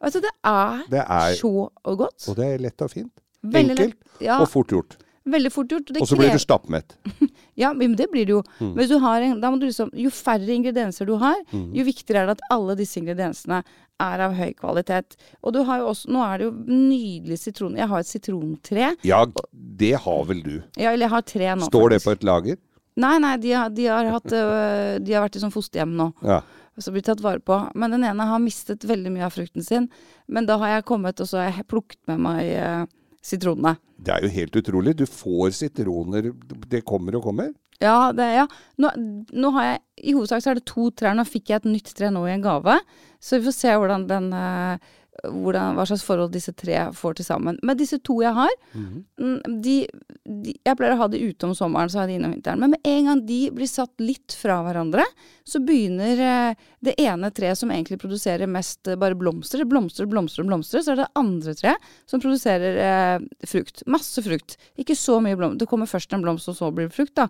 Altså, 0.00 0.22
det 0.24 0.32
er, 0.46 0.84
Det 0.92 1.04
er 1.04 1.36
så 1.40 1.52
godt. 1.84 2.28
Og 2.28 2.36
det 2.38 2.48
er 2.54 2.64
lett 2.64 2.84
og 2.84 2.92
fint. 2.92 3.12
Veldig 3.40 3.76
lett. 3.76 3.94
Enkelt 3.94 4.24
Ja, 4.24 4.40
og 4.40 4.48
fort 4.52 4.72
gjort. 4.72 4.98
Veldig 5.32 5.52
fort 5.54 5.72
gjort. 5.72 5.92
Det 5.92 6.02
Og 6.02 6.08
så 6.10 6.18
blir 6.18 6.32
du 6.34 6.42
stappmett. 6.42 6.96
Ja, 7.60 7.74
men 7.76 7.92
det 7.98 8.06
blir 8.08 8.24
det 8.24 8.32
jo. 8.32 8.40
Mm. 8.60 8.72
Men 8.78 8.88
du 8.88 8.94
har 9.02 9.20
en, 9.20 9.40
du 9.60 9.66
liksom, 9.66 9.90
jo 9.92 10.08
færre 10.14 10.48
ingredienser 10.54 11.04
du 11.08 11.16
har, 11.20 11.36
Mm. 11.52 11.74
jo 11.76 11.84
viktigere 11.84 12.22
er 12.22 12.26
det 12.30 12.36
at 12.38 12.44
alle 12.54 12.76
disse 12.78 12.96
ingrediensene 13.00 13.58
er 14.00 14.22
av 14.24 14.32
høy 14.38 14.54
kvalitet. 14.56 15.16
Og 15.44 15.52
du 15.52 15.60
har 15.68 15.82
jo 15.82 15.90
også, 15.90 16.08
nå 16.08 16.22
er 16.24 16.38
det 16.40 16.46
jo 16.46 16.52
nydelig 16.70 17.38
sitron. 17.42 17.76
Jeg 17.76 17.88
har 17.90 18.00
et 18.00 18.08
sitrontre. 18.08 18.94
Ja, 19.04 19.24
det 19.52 19.92
har 20.06 20.24
vel 20.30 20.40
du. 20.46 20.54
Ja, 20.78 20.92
eller 20.94 21.04
jeg 21.06 21.14
har 21.16 21.26
tre 21.28 21.50
nå. 21.56 21.68
Står 21.68 21.90
det 21.96 22.00
på 22.04 22.14
et 22.16 22.24
lager? 22.24 22.56
Nei, 23.00 23.18
nei, 23.22 23.34
de 23.40 23.52
har, 23.52 23.68
de 23.72 23.86
har, 23.90 24.08
hatt, 24.14 24.32
øh, 24.32 24.96
de 25.04 25.12
har 25.14 25.26
vært 25.26 25.36
i 25.36 25.42
sånn 25.44 25.52
fosterhjem 25.54 25.92
nå. 25.98 26.10
Ja. 26.26 26.40
Så 26.80 26.92
blir 26.94 27.04
tatt 27.04 27.20
vare 27.20 27.42
på. 27.44 27.58
Men 27.76 27.92
den 27.92 28.04
ene 28.08 28.24
har 28.28 28.40
mistet 28.40 28.86
veldig 28.88 29.12
mye 29.12 29.26
av 29.28 29.34
frukten 29.36 29.64
sin. 29.64 29.90
Men 30.28 30.48
da 30.48 30.56
har 30.62 30.78
jeg 30.78 30.88
kommet, 30.88 31.20
og 31.20 31.28
så 31.28 31.42
har 31.42 31.52
jeg 31.52 31.68
plukket 31.68 32.00
med 32.08 32.22
meg 32.24 32.50
øh, 32.56 32.86
sitronene. 33.24 33.76
Det 34.00 34.14
er 34.14 34.24
jo 34.24 34.32
helt 34.32 34.56
utrolig. 34.56 34.96
Du 34.96 35.04
får 35.06 35.52
sitroner 35.58 36.30
Det 36.70 36.84
kommer 36.88 37.18
og 37.18 37.26
kommer. 37.28 37.52
Ja, 37.80 38.12
det, 38.12 38.26
ja. 38.36 38.46
Nå, 38.80 38.90
nå 39.32 39.50
har 39.56 39.66
jeg 39.66 39.78
I 40.10 40.14
hovedsak 40.16 40.42
så 40.44 40.52
er 40.52 40.58
det 40.58 40.68
to 40.68 40.90
trær. 40.92 41.16
Nå 41.16 41.24
fikk 41.28 41.52
jeg 41.52 41.62
et 41.62 41.68
nytt 41.68 41.92
tre 41.96 42.10
nå 42.12 42.26
i 42.28 42.34
en 42.34 42.44
gave. 42.44 42.76
Så 43.20 43.38
vi 43.38 43.48
får 43.48 43.56
se 43.56 43.76
hvordan 43.76 44.04
den 44.08 44.28
eh, 44.36 44.90
hvordan, 45.24 45.76
hva 45.76 45.86
slags 45.88 46.04
forhold 46.06 46.32
disse 46.34 46.52
tre 46.56 46.76
får 46.96 47.18
til 47.18 47.26
sammen. 47.26 47.58
Men 47.66 47.78
disse 47.78 47.98
to 48.04 48.20
jeg 48.22 48.32
har, 48.36 48.52
mm, 48.74 49.60
de, 49.64 49.76
de 50.24 50.54
Jeg 50.66 50.76
pleier 50.78 50.94
å 50.94 51.00
ha 51.02 51.08
de 51.10 51.20
ute 51.22 51.48
om 51.48 51.54
sommeren, 51.56 51.90
så 51.90 52.00
har 52.00 52.08
jeg 52.08 52.14
de 52.14 52.20
innom 52.20 52.34
vinteren. 52.34 52.60
Men 52.62 52.74
med 52.74 52.90
en 52.90 53.10
gang 53.10 53.22
de 53.26 53.40
blir 53.54 53.70
satt 53.70 53.92
litt 54.02 54.36
fra 54.36 54.60
hverandre, 54.66 55.04
så 55.46 55.62
begynner 55.64 56.22
eh, 56.26 56.68
det 56.84 56.94
ene 57.02 57.32
treet 57.34 57.58
som 57.58 57.72
egentlig 57.72 58.00
produserer 58.02 58.50
mest 58.50 58.88
eh, 58.88 58.98
bare 59.00 59.18
blomster, 59.18 59.62
det 59.62 59.70
blomstrer, 59.70 60.08
blomstrer, 60.10 60.46
blomstrer. 60.48 60.84
Så 60.84 60.94
er 60.94 61.00
det 61.00 61.08
det 61.08 61.20
andre 61.22 61.56
treet 61.58 61.90
som 62.10 62.22
produserer 62.22 62.80
eh, 62.86 63.26
frukt. 63.50 63.84
Masse 63.90 64.24
frukt. 64.24 64.56
Ikke 64.80 64.98
så 64.98 65.18
mye 65.24 65.38
blomster. 65.38 65.64
Det 65.64 65.70
kommer 65.70 65.90
først 65.90 66.16
en 66.16 66.24
blomst, 66.24 66.48
og 66.52 66.58
så 66.58 66.70
blir 66.74 66.88
det 66.88 66.96
frukt, 66.96 67.16
da. 67.18 67.28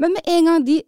Men 0.00 0.14
med 0.16 0.22
en 0.26 0.46
gang 0.48 0.64
de 0.66 0.78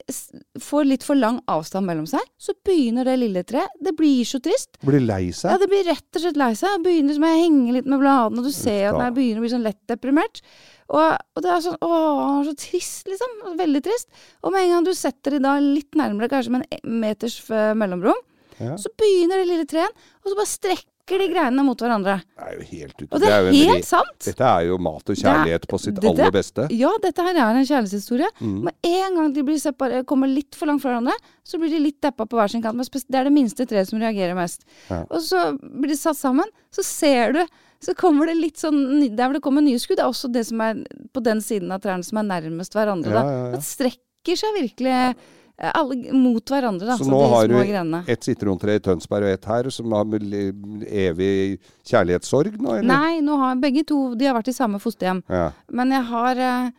får 0.58 0.87
litt 0.88 1.04
for 1.06 1.14
lang 1.18 1.37
avstand 1.50 1.87
mellom 1.87 2.06
seg, 2.08 2.23
så 2.40 2.54
begynner 2.66 3.04
det 3.06 3.18
lille 3.20 3.42
treet. 3.46 3.70
Det 3.84 3.92
blir 3.99 4.25
så 4.26 4.40
trist. 4.42 4.78
Blir 4.82 5.04
lei 5.04 5.28
Ja, 5.30 5.58
det 5.61 5.68
blir 5.70 5.84
rett 5.87 6.16
og 6.16 6.23
slett 6.25 6.38
lei 6.40 6.52
seg. 6.58 6.80
Begynner 6.82 7.14
som 7.18 7.26
å 7.28 7.32
henge 7.37 7.75
litt 7.76 7.87
med 7.90 8.00
bladene, 8.02 8.40
og 8.40 8.49
du 8.49 8.54
ser 8.54 8.88
at 8.90 8.99
den 8.99 9.14
begynner 9.18 9.42
å 9.42 9.44
bli 9.44 9.52
sånn 9.52 9.66
lett 9.66 9.80
deprimert. 9.90 10.40
Og, 10.88 11.14
og 11.37 11.44
det 11.44 11.52
er 11.52 11.62
sånn 11.64 11.78
Åh, 11.84 12.40
så 12.49 12.54
trist, 12.61 13.06
liksom. 13.08 13.37
Veldig 13.61 13.82
trist. 13.87 14.08
Og 14.42 14.52
med 14.52 14.66
en 14.66 14.75
gang 14.76 14.88
du 14.88 14.94
setter 14.96 15.37
de 15.37 15.44
da 15.46 15.54
litt 15.62 15.94
nærmere, 16.00 16.28
kanskje 16.32 16.56
med 16.56 16.66
en 16.80 16.99
meters 17.04 17.38
eh, 17.50 17.75
mellomrom, 17.78 18.18
Ja. 18.61 18.76
så 18.78 18.87
begynner 18.99 19.40
det 19.42 19.49
lille 19.49 19.66
treet, 19.66 19.90
og 20.23 20.30
så 20.30 20.37
bare 20.38 20.46
strekker 20.50 20.90
de 21.06 21.26
greiene 21.28 21.64
mot 21.66 21.76
hverandre. 21.76 22.14
Det 22.25 22.44
er 22.49 22.54
jo 22.56 22.64
helt 22.70 22.94
utrolig. 22.96 23.12
Og 23.12 23.20
det 23.20 23.28
er 23.28 23.40
jo 23.42 23.49
en 23.50 23.73
helt 23.75 23.84
sant. 23.88 24.18
Dette 24.25 24.44
er 24.49 24.62
jo 24.68 24.78
mat 24.78 25.11
og 25.12 25.16
kjærlighet 25.20 25.66
på 25.68 25.78
sitt 25.80 25.94
det- 25.94 26.02
det- 26.02 26.11
aller 26.11 26.30
beste. 26.32 26.68
Ja, 26.73 26.90
dette 27.02 27.23
her 27.23 27.34
er 27.34 27.56
en 27.58 27.64
kjærlighetshistorie. 27.66 28.30
Mm. 28.40 28.62
Med 28.64 28.75
en 28.82 29.14
gang 29.14 29.32
de 29.34 29.42
blir 29.42 29.58
separ- 29.61 30.04
kommer 30.06 30.26
litt 30.28 30.54
for 30.54 30.66
langt 30.66 30.80
fra 30.82 30.90
hverandre, 30.94 31.12
så 31.44 31.58
blir 31.61 31.70
de 31.70 31.78
litt 31.78 32.00
deppa 32.00 32.26
på 32.26 32.37
hver 32.38 32.49
sin 32.50 32.62
kant. 32.62 32.75
Men 32.76 32.87
det 32.87 33.14
er 33.20 33.25
det 33.25 33.32
minste 33.32 33.66
treet 33.66 33.87
som 33.88 33.99
reagerer 34.00 34.34
mest. 34.34 34.64
Ja. 34.88 35.04
Og 35.11 35.20
så 35.20 35.58
blir 35.61 35.88
de 35.88 35.96
satt 35.96 36.16
sammen, 36.16 36.46
så 36.73 36.82
ser 36.82 37.32
du 37.32 37.46
så 37.84 37.94
kommer 37.94 38.26
det 38.26 38.37
litt 38.40 38.56
sånn 38.56 39.14
Der 39.14 39.28
hvor 39.28 39.34
det 39.34 39.42
kommer 39.42 39.61
nye 39.62 39.76
skudd, 39.78 39.96
det 39.99 40.04
er 40.04 40.08
også 40.08 40.32
det 40.32 40.46
som 40.46 40.61
er 40.61 40.75
på 41.12 41.23
den 41.23 41.38
siden 41.44 41.70
av 41.70 41.80
trærne 41.80 42.02
som 42.04 42.16
er 42.18 42.23
nærmest 42.40 42.73
hverandre. 42.73 43.12
Ja, 43.12 43.23
ja, 43.23 43.30
ja, 43.30 43.50
Da. 43.50 43.56
Det 43.58 43.62
strekker 43.62 44.37
seg 44.40 44.54
virkelig 44.56 44.87
eh, 45.11 45.14
alle 45.58 46.12
mot 46.12 46.42
hverandre, 46.50 46.87
da. 46.88 46.96
Så 46.99 47.04
Så, 47.06 47.11
nå 47.12 47.20
har 47.30 47.46
du 47.49 47.54
grenene. 47.54 48.00
et 48.11 48.26
sitrontre 48.26 48.75
i 48.75 48.80
Tønsberg 48.82 49.23
og 49.28 49.34
et 49.37 49.44
her, 49.46 49.68
som 49.70 49.92
har 49.94 50.04
evig 50.04 51.58
kjærlighetssorg 51.87 52.56
nå, 52.58 52.78
eller? 52.80 52.88
Nei, 52.90 53.20
nå 53.23 53.37
har 53.38 53.54
begge 53.62 53.84
to 53.87 54.14
De 54.18 54.26
har 54.26 54.34
vært 54.34 54.50
i 54.50 54.56
samme 54.56 54.80
fosterhjem. 54.82 55.23
Ja. 55.30 55.52
Men 55.70 55.94
jeg 55.94 56.02
har 56.11 56.37
eh, 56.42 56.70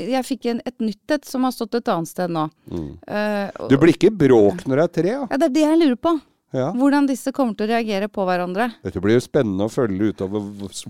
Jeg 0.00 0.24
fikk 0.24 0.46
en, 0.54 0.62
et 0.64 0.78
nytt 0.80 1.10
et 1.18 1.24
som 1.28 1.44
har 1.44 1.52
stått 1.52 1.74
et 1.76 1.88
annet 1.92 2.08
sted 2.08 2.30
nå. 2.32 2.46
Mm. 2.70 2.86
Mm. 3.04 3.68
Du 3.68 3.76
blir 3.82 3.92
ikke 3.92 4.12
bråk 4.16 4.62
når 4.66 4.76
det 4.76 4.84
er 4.86 4.94
tre, 5.02 5.10
ja? 5.16 5.26
Ja, 5.28 5.36
det 5.42 5.50
er 5.50 5.56
det 5.58 5.66
jeg 5.66 5.80
lurer 5.82 5.98
på. 6.00 6.14
ja. 6.56 6.70
Hvordan 6.72 7.06
disse 7.10 7.32
kommer 7.36 7.54
til 7.58 7.66
å 7.68 7.74
reagere 7.74 8.08
på 8.08 8.24
hverandre. 8.26 8.70
Dette 8.82 9.02
blir 9.04 9.18
jo 9.18 9.26
spennende 9.26 9.66
å 9.68 9.70
følge 9.70 10.14
utover 10.14 10.40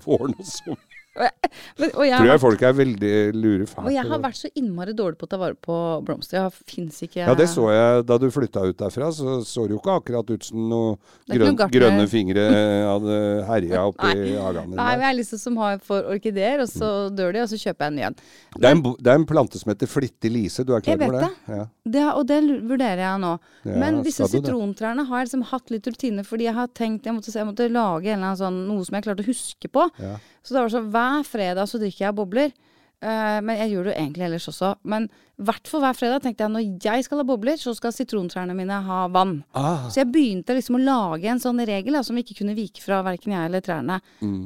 våren 0.06 0.36
og 0.38 0.46
sommeren. 0.46 0.86
Og, 1.18 2.04
jeg 2.06 2.14
Tror 2.14 2.28
jeg 2.28 2.40
folk 2.40 2.60
er 2.62 2.74
veldig 2.78 3.12
lure 3.34 3.64
faen. 3.66 3.86
og 3.88 3.92
jeg 3.92 4.06
har 4.06 4.20
vært 4.22 4.38
så 4.38 4.50
innmari 4.54 4.92
dårlig 4.94 5.18
på 5.18 5.26
å 5.26 5.30
ta 5.32 5.38
vare 5.40 5.56
på 5.58 5.76
blomster. 6.06 6.38
Jeg 6.38 6.68
fins 6.70 7.00
ikke 7.02 7.24
Ja, 7.24 7.34
det 7.34 7.48
så 7.50 7.64
jeg 7.74 8.04
da 8.06 8.18
du 8.22 8.28
flytta 8.30 8.62
ut 8.68 8.78
derfra. 8.78 9.08
Så 9.14 9.40
så 9.46 9.64
det 9.66 9.74
jo 9.74 9.80
ikke 9.80 9.96
akkurat 9.98 10.30
ut 10.30 10.46
som 10.46 10.68
noen 10.70 10.98
Det 11.26 11.40
grønn, 11.40 11.56
noe 11.58 11.68
grønne 11.74 12.06
fingre 12.10 12.44
hadde 12.92 13.18
herja 13.48 13.82
oppi 13.90 14.12
hagen 14.38 14.70
din. 14.70 14.78
Nei, 14.78 14.88
men 14.94 15.04
jeg 15.04 15.10
er 15.10 15.18
liksom 15.18 15.42
som 15.42 15.58
har 15.64 15.82
for 15.82 16.06
orkideer, 16.14 16.62
og 16.62 16.70
så 16.70 16.92
dør 17.10 17.34
de, 17.34 17.42
og 17.42 17.50
så 17.50 17.58
kjøper 17.58 17.88
jeg 17.88 17.90
en 17.94 17.98
ny 17.98 18.06
en. 18.10 18.18
Det 18.54 18.70
er, 18.70 18.78
en, 18.78 18.82
det 18.94 19.12
er 19.12 19.20
en 19.20 19.28
plante 19.34 19.60
som 19.60 19.74
heter 19.74 19.90
flittig 19.90 20.30
lise, 20.30 20.64
du 20.66 20.74
er 20.76 20.84
klar 20.86 20.94
Jeg 20.94 21.10
vet 21.10 21.18
det? 21.26 21.32
Ja. 21.50 21.66
Det, 21.90 22.06
og 22.14 22.26
det 22.30 22.40
vurderer 22.70 23.02
jeg 23.02 23.22
nå. 23.26 23.32
Ja, 23.66 23.76
Men 23.82 24.02
disse 24.06 24.28
det? 24.28 24.38
sitrontrærne 24.38 25.08
har 25.10 25.24
jeg 25.24 25.30
liksom 25.32 25.46
hatt 25.50 25.74
litt 25.74 25.90
rutine, 25.90 26.22
fordi 26.26 26.46
jeg 26.46 26.54
har 26.54 26.70
tenkt 26.70 27.08
jeg 27.10 27.18
måtte, 27.18 27.34
jeg 27.34 27.48
måtte 27.50 27.66
lage 27.72 28.18
sånn, 28.38 28.62
noe 28.70 28.86
som 28.86 28.94
jeg 28.94 29.08
klarte 29.08 29.26
å 29.26 29.30
huske 29.32 29.70
på. 29.72 29.88
Ja. 29.98 30.14
Så 30.40 30.54
det 30.54 30.62
var 30.62 30.72
sånn, 30.72 30.86
hver 30.92 31.09
fredag 31.26 31.68
så 31.70 31.80
drikker 31.82 32.06
jeg 32.08 32.18
bobler. 32.18 32.52
Uh, 33.00 33.38
men 33.40 33.56
jeg 33.56 33.70
gjør 33.72 33.86
det 33.86 33.92
jo 33.94 34.00
egentlig 34.02 34.24
ellers 34.26 34.46
også. 34.50 34.74
Men 34.92 35.06
i 35.40 35.44
hvert 35.48 35.68
fall 35.70 35.80
hver 35.80 35.96
fredag 35.96 36.20
tenkte 36.20 36.44
jeg 36.44 36.52
når 36.52 36.64
jeg 36.84 37.04
skal 37.06 37.22
ha 37.22 37.24
bobler, 37.30 37.56
så 37.56 37.72
skal 37.76 37.94
sitrontrærne 37.96 38.52
mine 38.58 38.80
ha 38.84 38.98
vann. 39.08 39.38
Ah, 39.56 39.86
Så 39.88 40.02
jeg 40.02 40.10
begynte 40.12 40.52
liksom 40.58 40.76
å 40.76 40.82
lage 40.84 41.30
en 41.32 41.40
sånn 41.40 41.62
regel 41.64 41.96
da, 41.96 42.02
som 42.04 42.18
ikke 42.20 42.36
kunne 42.42 42.52
vike 42.58 42.84
fra 42.84 42.98
verken 43.06 43.32
jeg 43.32 43.48
eller 43.48 43.64
trærne. 43.64 43.96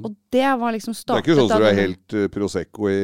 Og 0.07 0.15
det 0.31 0.47
var 0.61 0.77
liksom 0.77 0.95
startet 0.95 1.27
det 1.27 1.35
er 1.35 1.35
ikke 1.35 1.49
sånn 1.49 1.57
at 1.57 1.65
du 1.65 1.67
er 1.73 1.83
helt 1.83 2.17
uh, 2.21 2.29
Prosecco 2.31 2.93
i 2.93 3.03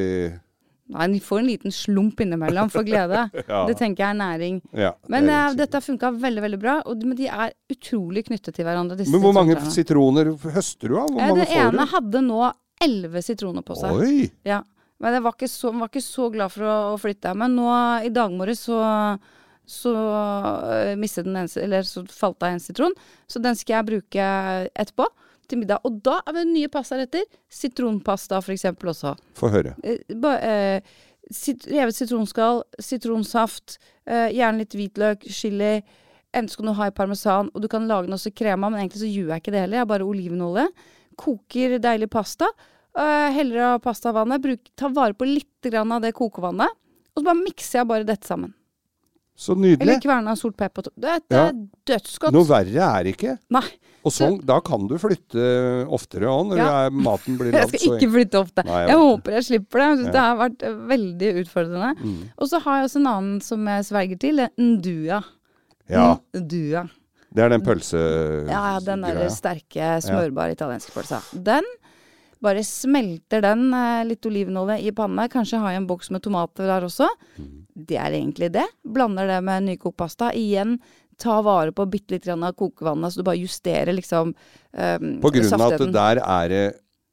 Nei, 0.90 1.04
de 1.06 1.20
får 1.22 1.38
en 1.38 1.46
liten 1.46 1.74
slump 1.74 2.18
innimellom 2.22 2.70
for 2.70 2.86
glede. 2.86 3.26
Ja. 3.50 3.60
Det 3.66 3.76
tenker 3.78 4.04
jeg 4.04 4.10
er 4.10 4.18
næring. 4.18 4.56
ja, 4.74 4.90
Men 5.10 5.26
det 5.26 5.34
er 5.34 5.50
uh, 5.50 5.58
dette 5.58 5.78
har 5.78 5.84
funka 5.84 6.10
veldig 6.18 6.42
veldig 6.46 6.58
bra, 6.62 6.78
og 6.86 6.98
de, 6.98 7.10
de 7.18 7.28
er 7.30 7.52
utrolig 7.70 8.24
knyttet 8.26 8.54
til 8.54 8.66
hverandre. 8.66 8.98
disse 8.98 9.14
Men 9.14 9.22
hvor 9.22 9.34
mange 9.34 9.58
sitroner 9.70 10.30
høster 10.54 10.90
du 10.90 10.98
av? 10.98 11.10
Hvor 11.10 11.18
Eh, 11.22 11.30
mange 11.30 11.44
Den 11.44 11.50
får 11.50 11.62
ene 11.66 11.86
hadde 11.94 12.22
nå 12.26 12.40
elleve 12.84 13.22
sitroner 13.24 13.64
på 13.66 13.76
seg. 13.78 13.96
Oi! 13.96 14.28
Ja. 14.46 14.62
Men 15.00 15.16
jeg 15.16 15.24
var 15.24 15.36
ikke 15.36 15.48
så, 15.48 15.72
var 15.72 15.88
ikke 15.88 16.04
så 16.04 16.28
glad 16.32 16.52
for 16.52 16.66
å, 16.68 16.76
å 16.92 16.96
flytte. 17.00 17.32
Men 17.38 17.54
nå 17.56 17.68
i 18.04 18.12
dag 18.12 18.32
morges 18.36 18.66
så, 18.68 18.80
så 19.64 19.94
øh, 19.96 20.92
mistet 21.00 21.28
den 21.28 21.40
en, 21.40 21.48
eller 21.62 21.88
så 21.88 22.04
falt 22.12 22.42
av 22.44 22.52
en 22.52 22.60
sitron. 22.60 22.96
Så 23.30 23.40
den 23.40 23.56
skal 23.56 23.78
jeg 23.78 23.90
bruke 23.94 24.26
etterpå 24.74 25.08
til 25.50 25.62
middag. 25.62 25.80
Og 25.88 26.00
da 26.04 26.20
er 26.24 26.36
det 26.36 26.48
nye 26.50 26.72
pastaretter. 26.72 27.24
Sitronpasta 27.50 28.42
eksempel 28.52 28.92
også. 28.92 29.14
Få 29.38 29.50
høre. 29.52 29.74
Eh, 29.82 30.04
eh, 30.36 31.00
sit, 31.30 31.66
revet 31.70 31.96
sitronskall, 31.96 32.62
sitronsaft, 32.82 33.78
eh, 34.06 34.28
gjerne 34.36 34.64
litt 34.64 34.76
hvitløk, 34.76 35.26
chili. 35.30 35.80
Enten 36.30 36.52
skal 36.52 36.68
du 36.68 36.76
ha 36.78 36.86
i 36.86 36.94
parmesan, 36.94 37.50
og 37.54 37.62
du 37.62 37.68
kan 37.68 37.88
lage 37.88 38.06
den 38.06 38.14
også 38.14 38.30
i 38.30 38.38
krema, 38.38 38.68
men 38.70 38.84
egentlig 38.84 39.02
så 39.02 39.10
gjør 39.10 39.32
jeg 39.34 39.42
ikke 39.42 39.54
det 39.54 39.64
heller. 39.64 39.80
Jeg 39.80 39.86
har 39.86 39.92
bare 39.96 40.06
olivenolje. 40.06 40.68
Koker 41.20 41.78
deilig 41.82 42.10
pasta. 42.10 42.48
eh, 42.98 43.30
heller 43.36 43.60
av 43.74 43.80
pastavannet. 43.84 44.40
Bruk, 44.42 44.70
ta 44.76 44.88
vare 44.90 45.14
på 45.14 45.26
litt 45.28 45.68
grann 45.70 45.92
av 45.94 46.00
det 46.02 46.10
kokevannet. 46.16 46.72
Og 47.14 47.20
så 47.22 47.24
bare 47.28 47.38
mikser 47.44 47.78
jeg 47.80 47.86
bare 47.90 48.04
dette 48.08 48.26
sammen. 48.26 48.54
Så 49.40 49.54
nydelig. 49.56 49.80
Eller 49.86 50.00
kverna 50.02 50.34
sort 50.36 50.56
pepper. 50.58 50.88
Dette 51.00 51.30
Ja. 51.32 51.46
er 51.48 51.54
dødsgodt. 51.86 52.32
Noe 52.34 52.44
verre 52.44 52.82
er 52.98 53.04
det 53.04 53.14
ikke. 53.16 53.38
Nei, 53.50 53.62
Og 54.04 54.12
sånn, 54.12 54.38
da 54.44 54.58
kan 54.60 54.86
du 54.88 54.96
flytte 54.98 55.86
oftere 55.88 56.24
òg, 56.28 56.48
når 56.50 56.56
Ja. 56.56 56.64
det 56.64 56.74
er, 56.86 56.90
maten 57.04 57.38
blir 57.38 57.52
jeg 57.56 57.68
skal 57.68 57.96
ikke 57.98 58.10
flytte 58.12 58.40
ofte. 58.40 58.64
Nei, 58.64 58.80
jeg 58.80 58.88
jeg 58.88 58.98
håper 58.98 59.32
jeg 59.32 59.44
slipper 59.44 59.78
det. 59.78 59.86
Jeg 59.88 59.96
synes 59.98 60.06
Ja. 60.06 60.12
Det 60.12 60.20
har 60.20 60.36
vært 60.48 60.62
eh, 60.62 60.74
veldig 60.92 61.30
utfordrende. 61.44 61.90
Mm. 62.00 62.22
Og 62.38 62.48
så 62.48 62.60
har 62.60 62.76
jeg 62.80 62.84
også 62.90 62.96
en 63.00 63.06
annen 63.06 63.40
som 63.42 63.66
jeg 63.66 63.84
sverger 63.84 64.18
til. 64.18 64.48
Ndua. 64.58 65.24
Ja. 65.88 66.18
Ndua. 66.34 66.90
Det 67.30 67.44
er 67.44 67.52
den 67.52 67.62
pølse... 67.62 68.00
Ja, 68.50 68.62
ja, 68.74 68.78
den 68.82 69.04
der 69.06 69.28
sterke, 69.30 69.92
smørbare 70.02 70.56
italienske 70.56 70.94
pølsa. 70.94 71.20
Den 71.32 71.66
bare 72.40 72.62
smelter 72.64 73.44
den 73.44 73.68
eh, 73.76 74.00
litt 74.08 74.26
olivenolje 74.26 74.80
i 74.88 74.92
panne. 74.96 75.28
Kanskje 75.30 75.60
har 75.60 75.74
jeg 75.74 75.82
en 75.82 75.90
boks 75.90 76.10
med 76.14 76.24
tomater 76.24 76.66
der 76.70 76.86
også. 76.88 77.08
Mm. 77.36 77.52
Det 77.90 78.00
er 78.00 78.16
egentlig 78.16 78.50
det. 78.56 78.66
Blander 78.82 79.28
det 79.28 79.38
med 79.46 79.68
nykokt 79.68 79.98
pasta. 80.00 80.32
Igjen 80.36 80.78
ta 81.20 81.40
vare 81.44 81.74
på 81.76 81.84
bitte 81.90 82.16
litt 82.16 82.28
av 82.32 82.52
kokevannet, 82.56 83.12
så 83.12 83.20
du 83.20 83.26
bare 83.28 83.40
justerer 83.42 83.92
liksom 83.92 84.32
um, 84.32 85.10
På 85.20 85.32
grunn 85.34 85.56
av 85.56 85.66
at 85.68 85.82
der 85.92 86.22
er 86.24 86.48
det 86.48 86.62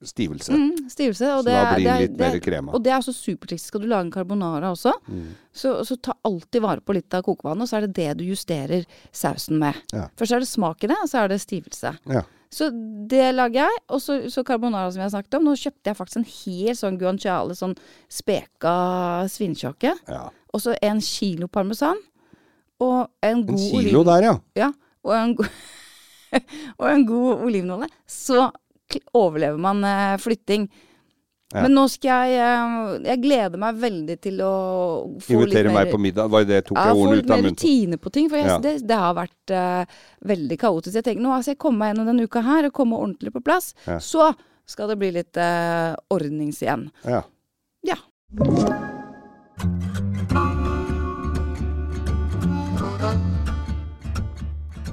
stivelse. 0.03 0.51
Mm, 0.53 0.89
stivelse. 0.89 1.25
Og 1.33 1.43
Så 1.43 1.45
det, 1.45 1.53
da 1.57 1.73
blir 1.75 1.83
det 1.87 1.99
litt 2.01 2.17
det 2.17 2.25
er- 2.27 2.31
mer 2.33 2.39
krema. 2.39 2.73
Og 2.73 2.83
det 2.83 2.91
er 2.93 3.01
så 3.01 3.13
supertriks. 3.13 3.63
Skal 3.71 3.81
du 3.81 3.87
lage 3.87 4.05
en 4.05 4.11
carbonara 4.11 4.71
også, 4.71 4.93
Mm. 5.09 5.33
så, 5.53 5.83
så 5.85 5.97
ta 6.01 6.13
alltid 6.23 6.61
vare 6.61 6.81
på 6.81 6.93
litt 6.93 7.13
av 7.13 7.23
kokevannet, 7.23 7.61
og 7.61 7.67
så 7.67 7.77
er 7.77 7.87
det 7.87 7.93
det 7.95 8.17
du 8.17 8.23
justerer 8.25 8.85
sausen 9.11 9.57
med. 9.59 9.75
Ja. 9.93 10.07
Først 10.17 10.31
er 10.33 10.39
det 10.39 10.47
smak 10.47 10.83
i 10.83 10.87
det, 10.87 10.97
og 11.01 11.09
så 11.09 11.23
er 11.23 11.27
det 11.29 11.41
stivelse. 11.41 11.97
Ja. 12.07 12.21
Så 12.49 12.69
det 13.07 13.35
lager 13.35 13.65
jeg. 13.65 13.79
Og 13.89 13.99
så, 13.99 14.29
så 14.31 14.43
carbonara 14.45 14.89
som 14.91 14.99
vi 15.01 15.03
har 15.03 15.09
snakket 15.11 15.33
om. 15.35 15.43
Nå 15.43 15.55
kjøpte 15.59 15.83
jeg 15.91 15.97
faktisk 15.97 16.17
en 16.17 16.23
hel 16.23 16.75
sånn 16.75 16.97
guanciale, 16.97 17.51
sånn 17.57 17.75
speka 18.09 19.25
svinekjøkke. 19.29 19.93
ja. 20.07 20.29
Og 20.53 20.61
så 20.63 20.75
en 20.81 21.01
kilo 21.01 21.47
parmesan. 21.47 21.97
Og 22.79 23.09
en 23.21 23.45
god 23.45 23.59
En 23.59 23.83
kilo 23.83 24.03
der, 24.03 24.21
ja. 24.23 24.35
Ja, 24.55 24.71
og 25.03 25.13
en, 25.13 25.35
go 25.35 25.43
og 26.79 26.87
en 26.89 27.05
god 27.05 27.43
olivenolje. 27.45 27.89
Så 28.07 28.51
overlever 29.13 29.57
man 29.59 29.83
eh, 29.83 30.17
flytting. 30.21 30.67
Ja. 31.53 31.61
Men 31.63 31.71
nå 31.77 31.85
skal 31.87 32.27
jeg 32.27 32.41
eh, 32.43 33.03
Jeg 33.07 33.21
gleder 33.23 33.59
meg 33.61 33.77
veldig 33.79 34.17
til 34.19 34.41
å 34.43 34.49
få 35.23 35.37
litt 35.45 35.53
Invitere 35.53 35.71
mer 35.71 35.85
meg 35.85 35.93
på 35.93 35.99
middag. 36.03 36.27
Var 36.33 36.43
det 36.49 36.57
tok 36.67 36.77
jeg 36.81 36.91
få 36.91 37.05
ordene 37.05 37.15
litt 37.15 37.23
ut 37.23 37.31
av 37.31 37.37
mer 37.37 37.45
munnen? 37.45 37.55
rutine 37.55 37.99
på 38.03 38.11
ting. 38.17 38.27
For 38.29 38.37
jeg, 38.41 38.49
Ja. 38.51 38.57
det, 38.65 38.73
det 38.89 38.97
har 38.99 39.15
vært 39.15 39.53
uh, 39.55 40.01
veldig 40.27 40.57
kaotisk. 40.59 40.95
Jeg 40.99 41.07
tenker 41.07 41.23
nå 41.23 41.37
skal 41.39 41.53
jeg 41.55 41.61
komme 41.63 41.79
meg 41.85 41.93
gjennom 41.93 42.11
denne 42.11 42.27
uka 42.27 42.43
her 42.43 42.67
og 42.67 42.75
komme 42.75 42.99
ordentlig 42.99 43.31
på 43.37 43.43
plass. 43.47 43.71
Ja. 43.87 43.95
Så 44.03 44.27
skal 44.67 44.91
det 44.91 44.99
bli 44.99 45.13
litt 45.15 45.39
uh, 45.39 45.95
ordnings 46.11 46.59
igjen. 46.65 46.89
Ja. 47.07 47.23
Ja. 47.87 47.95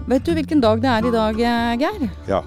Vet 0.07 0.27
du 0.27 0.35
hvilken 0.37 0.61
dag 0.61 0.83
det 0.85 0.91
er 0.93 1.07
i 1.09 1.13
dag, 1.15 1.39
Geir? 1.81 2.11
ja. 2.29 2.43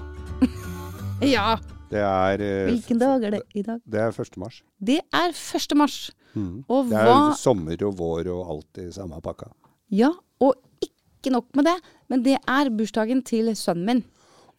Ja. 1.22 1.56
Det 1.88 1.98
er, 2.04 2.40
eh, 2.44 2.68
Hvilken 2.68 2.98
dag 3.00 3.22
er 3.24 3.30
det 3.30 3.42
i 3.56 3.62
dag? 3.64 3.80
det 3.88 4.00
er 4.00 4.12
1. 4.12 4.36
mars. 4.36 4.62
Det 4.78 5.00
er 5.12 5.32
1. 5.32 5.74
mars. 5.76 6.10
Mm. 6.34 6.64
Og 6.68 6.90
Det 6.90 6.98
er 6.98 7.04
hva 7.08 7.34
sommer 7.36 7.82
og 7.86 7.96
vår 7.96 8.28
og 8.28 8.50
alt 8.52 8.78
i 8.84 8.90
samme 8.92 9.20
pakka. 9.24 9.48
Ja, 9.90 10.10
og 10.40 10.54
ikke 10.84 11.32
nok 11.32 11.46
med 11.56 11.64
det, 11.64 11.76
men 12.08 12.22
det 12.22 12.36
er 12.46 12.70
bursdagen 12.70 13.22
til 13.24 13.48
sønnen 13.56 13.86
min. 13.86 14.04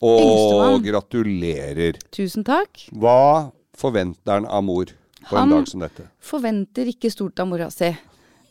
Og 0.01 0.81
gratulerer. 0.83 1.99
Tusen 2.11 2.43
takk. 2.43 2.87
Hva 2.91 3.51
forventer 3.77 4.31
han 4.39 4.45
av 4.45 4.63
mor 4.63 4.85
på 4.85 5.35
Han- 5.37 5.51
en 5.51 5.57
dag 5.59 5.67
som 5.67 5.79
dette? 5.81 6.01
Han 6.07 6.11
Forventer 6.19 6.85
ikke 6.87 7.11
stort 7.11 7.39
av 7.39 7.47
mora 7.47 7.69
si. 7.69 7.95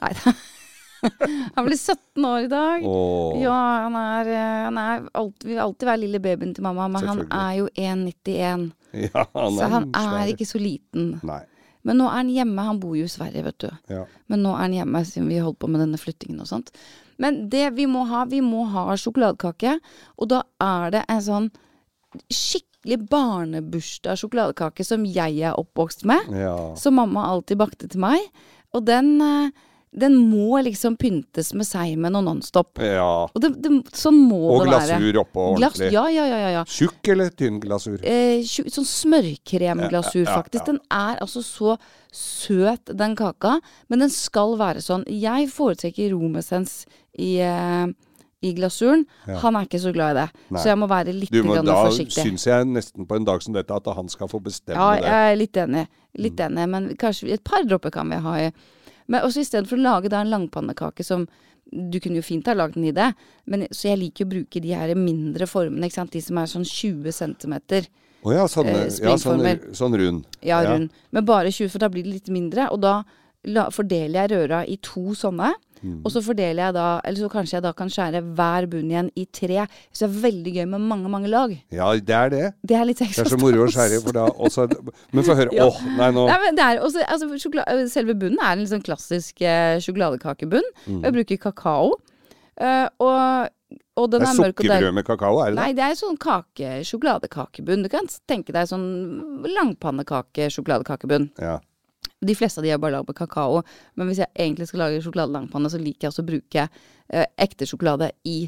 Nei 0.00 0.12
da. 0.24 0.32
Han 1.56 1.66
blir 1.66 1.76
17 1.78 2.24
år 2.24 2.46
i 2.46 2.50
dag. 2.52 2.86
Åh, 2.86 3.36
Ja, 3.42 3.58
han 3.84 3.94
er, 4.00 4.30
han 4.66 4.78
er 4.82 5.04
alt, 5.14 5.44
vil 5.46 5.58
alltid 5.62 5.86
være 5.88 6.00
lille 6.04 6.20
babyen 6.24 6.54
til 6.56 6.64
mamma, 6.66 6.88
men 6.92 7.06
han 7.06 7.22
er 7.30 7.52
jo 7.60 7.68
1,91. 7.74 8.66
ja, 9.06 9.24
han 9.34 9.56
Så 9.58 9.62
er, 9.64 9.72
han 9.74 9.88
svær. 9.92 10.18
er 10.22 10.32
ikke 10.34 10.48
så 10.48 10.58
liten. 10.62 11.10
Nei. 11.28 11.42
Men 11.86 12.00
nå 12.02 12.08
er 12.10 12.16
han 12.18 12.30
hjemme. 12.34 12.64
Han 12.66 12.80
bor 12.82 12.96
jo 12.98 13.06
i 13.06 13.12
Sverige, 13.12 13.44
vet 13.46 13.58
du. 13.62 13.68
Ja. 13.94 14.02
Men 14.28 14.42
nå 14.44 14.50
er 14.56 14.64
han 14.66 14.74
hjemme 14.76 15.04
siden 15.08 15.28
vi 15.30 15.38
holdt 15.40 15.60
på 15.62 15.68
med 15.70 15.80
denne 15.84 16.00
flyttingen 16.00 16.42
og 16.42 16.48
sånt. 16.50 16.72
Men 17.22 17.44
det 17.50 17.68
vi 17.78 17.86
må 17.90 18.02
ha, 18.10 18.24
vi 18.28 18.42
må 18.44 18.64
ha 18.74 18.88
sjokoladekake. 18.98 19.78
Og 20.18 20.28
da 20.34 20.42
er 20.62 20.92
det 20.98 21.04
en 21.10 21.22
sånn 21.24 21.48
skikkelig 22.32 22.98
barnebursdag 23.10 24.18
sjokoladekake 24.20 24.84
som 24.86 25.06
jeg 25.06 25.40
er 25.44 25.56
oppvokst 25.60 26.04
med. 26.08 26.28
ja. 26.34 26.54
Som 26.76 26.98
mamma 27.00 27.26
alltid 27.30 27.58
bakte 27.60 27.88
til 27.88 28.00
meg. 28.04 28.20
Og 28.74 28.84
den, 28.86 29.14
eh, 29.22 29.50
den 29.98 30.14
må 30.16 30.60
liksom 30.64 30.96
pyntes 30.96 31.52
med 31.54 31.66
seimen 31.66 32.14
og 32.16 32.24
Nonstop. 32.24 32.78
ja. 32.78 33.26
Og 33.34 33.40
det, 33.42 33.50
det, 33.62 33.70
sånn 33.92 34.16
må 34.28 34.38
Og 34.54 34.64
det 34.64 34.72
være. 34.72 34.98
glasur 34.98 35.20
oppå 35.24 35.44
ordentlig. 35.54 35.92
ja, 35.92 36.06
ja, 36.08 36.24
ja, 36.26 36.38
ja, 36.38 36.50
ja. 36.58 36.64
Tjukk 36.64 37.08
eller 37.14 37.30
tynn 37.30 37.60
glasur? 37.60 37.98
Eh, 38.02 38.42
tjuk, 38.46 38.70
sånn 38.72 38.86
smørkremglasur, 38.88 40.24
Ja, 40.24 40.30
ja, 40.30 40.30
ja, 40.30 40.42
faktisk. 40.42 40.66
ja. 40.66 40.72
Den 40.72 40.80
er 40.90 41.22
altså 41.22 41.42
så 41.42 41.76
søt, 42.12 42.92
den 42.96 43.16
kaka. 43.16 43.60
Men 43.88 43.98
den 44.06 44.10
skal 44.10 44.56
være 44.58 44.80
sånn. 44.84 45.04
Jeg 45.08 45.48
foretrekker 45.52 46.12
romessens 46.14 46.84
i, 47.18 47.38
eh, 47.40 47.86
i 48.42 48.52
glasuren. 48.54 49.04
Han 49.26 49.56
er 49.56 49.66
ikke 49.66 49.80
så 49.82 49.92
glad 49.92 50.14
i 50.16 50.20
det. 50.20 50.28
Nei. 50.50 50.60
Så 50.62 50.68
jeg 50.70 50.78
må 50.78 50.86
være 50.88 51.12
litt 51.12 51.32
må, 51.42 51.54
grann 51.56 51.66
da 51.66 51.84
forsiktig. 51.88 52.22
syns 52.22 52.44
jeg 52.46 52.66
nesten 52.70 53.06
på 53.06 53.16
en 53.16 53.24
dag 53.26 53.42
som 53.42 53.52
dette 53.54 53.74
at 53.74 53.84
han 53.96 54.08
skal 54.08 54.28
få 54.30 54.38
bestemme 54.42 54.78
det. 54.78 55.02
Ja, 55.04 55.10
jeg 55.10 55.32
er 55.32 55.36
litt 55.36 55.52
enig. 55.56 55.86
Litt 56.18 56.36
Mm. 56.38 56.46
enig, 56.56 56.68
men 56.70 56.88
kanskje 56.96 57.32
et 57.32 57.44
par 57.44 57.62
dråper 57.64 57.90
kan 57.92 58.08
vi 58.08 58.16
ha 58.16 58.34
i. 58.38 58.52
Men 59.08 59.24
også 59.24 59.42
istedenfor 59.44 59.78
å 59.78 59.84
lage 59.84 60.10
da 60.12 60.22
en 60.22 60.32
langpannekake 60.32 61.06
som 61.06 61.26
Du 61.68 61.98
kunne 62.00 62.16
jo 62.16 62.24
fint 62.24 62.46
ha 62.48 62.54
lagd 62.56 62.78
den 62.78 62.86
i 62.88 62.94
det, 62.96 63.10
men, 63.44 63.66
så 63.68 63.90
jeg 63.90 63.98
liker 64.00 64.24
å 64.24 64.30
bruke 64.30 64.60
de 64.64 64.70
her 64.72 64.94
mindre 64.96 65.44
formene, 65.44 65.84
ikke 65.84 65.98
sant. 65.98 66.14
De 66.14 66.22
som 66.24 66.38
er 66.40 66.48
sånn 66.48 66.64
20 66.64 67.12
centimeter. 67.12 67.90
Å 68.24 68.32
ja, 68.32 68.46
sånne, 68.48 68.86
Eh, 68.86 68.94
ja 69.04 69.16
sånn, 69.20 69.44
sånn 69.76 69.96
rund. 70.00 70.24
Ja, 70.40 70.62
rund. 70.64 70.88
Men 71.12 71.26
bare 71.28 71.52
20, 71.52 71.68
for 71.68 71.84
da 71.84 71.90
blir 71.92 72.06
det 72.08 72.14
litt 72.14 72.30
mindre. 72.32 72.70
Og 72.72 72.80
da 72.80 73.02
la, 73.46 73.68
fordeler 73.70 74.24
jeg 74.26 74.30
røra 74.34 74.64
i 74.66 74.76
to 74.82 75.14
sånne. 75.14 75.52
Mm. 75.78 76.00
Og 76.02 76.10
så 76.10 76.18
fordeler 76.26 76.58
jeg 76.58 76.74
da, 76.74 76.86
eller 77.06 77.20
så 77.22 77.28
kanskje 77.30 77.54
jeg 77.54 77.62
da 77.62 77.70
kan 77.72 77.86
skjære 77.86 78.22
hver 78.34 78.66
bunn 78.66 78.88
igjen 78.90 79.10
i 79.14 79.26
tre. 79.30 79.66
Så 79.94 80.06
det 80.06 80.08
er 80.08 80.22
veldig 80.24 80.54
gøy 80.56 80.64
med 80.72 80.80
mange, 80.90 81.08
mange 81.12 81.28
lag. 81.30 81.52
Ja, 81.70 81.92
det 81.94 82.16
er 82.16 82.32
det. 82.34 82.40
Det 82.66 82.74
er 82.76 82.84
litt 82.88 82.98
Det 82.98 83.06
er 83.22 83.30
så 83.30 83.38
moro 83.38 83.62
å 83.62 83.70
skjære, 83.70 84.00
for 84.02 84.12
da 84.16 84.24
også 84.26 84.66
Men 85.12 85.22
få 85.22 85.36
høre. 85.38 85.52
Åh, 85.54 85.54
Ja. 85.54 85.68
nei, 86.00 86.10
nå 86.16 86.26
Nei, 86.26 86.38
men 86.42 86.56
det 86.58 86.64
er 86.64 86.80
også, 86.82 87.04
altså, 87.06 87.30
øh, 87.30 87.84
Selve 87.88 88.14
bunnen 88.18 88.42
er 88.42 88.52
en 88.56 88.58
litt 88.64 88.72
sånn 88.72 88.82
klassisk 88.82 89.40
eh, 89.40 89.78
sjokoladekakebunn. 89.78 90.66
Mm. 90.88 91.04
Jeg 91.04 91.12
bruker 91.20 91.36
kakao. 91.46 91.92
eh, 92.58 92.88
og, 92.98 93.48
og 93.96 94.10
den 94.10 94.20
Det 94.26 94.34
mørk 94.34 94.58
og 94.58 94.64
er 94.66 94.68
sukkerbrød 94.74 94.94
med 94.94 95.04
kakao, 95.06 95.38
er 95.44 95.50
det 95.50 95.54
det? 95.56 95.62
Nei, 95.62 95.72
det 95.78 95.84
er 95.86 95.94
sånn 95.94 96.18
kake, 96.18 96.82
sjokoladekakebunn. 96.90 97.86
Du 97.86 97.88
kan 97.88 98.10
tenke 98.26 98.50
deg 98.52 98.66
sånn 98.66 99.46
langpannekake-sjokoladekakebunn. 99.46 101.30
Ja. 101.38 101.58
De 102.18 102.34
fleste 102.34 102.58
av 102.58 102.66
de 102.66 102.72
er 102.74 102.80
bare 102.82 102.96
lagd 102.96 103.08
med 103.10 103.16
kakao, 103.18 103.62
men 103.94 104.08
hvis 104.10 104.22
jeg 104.24 104.32
egentlig 104.34 104.66
skal 104.70 104.82
lage 104.82 105.02
sjokoladelangpanne, 105.04 105.70
så 105.70 105.78
liker 105.78 106.06
jeg 106.06 106.12
også 106.12 106.24
å 106.24 106.30
bruke 106.30 106.64
eh, 106.66 107.26
ekte 107.38 107.68
sjokolade 107.68 108.10
i, 108.26 108.40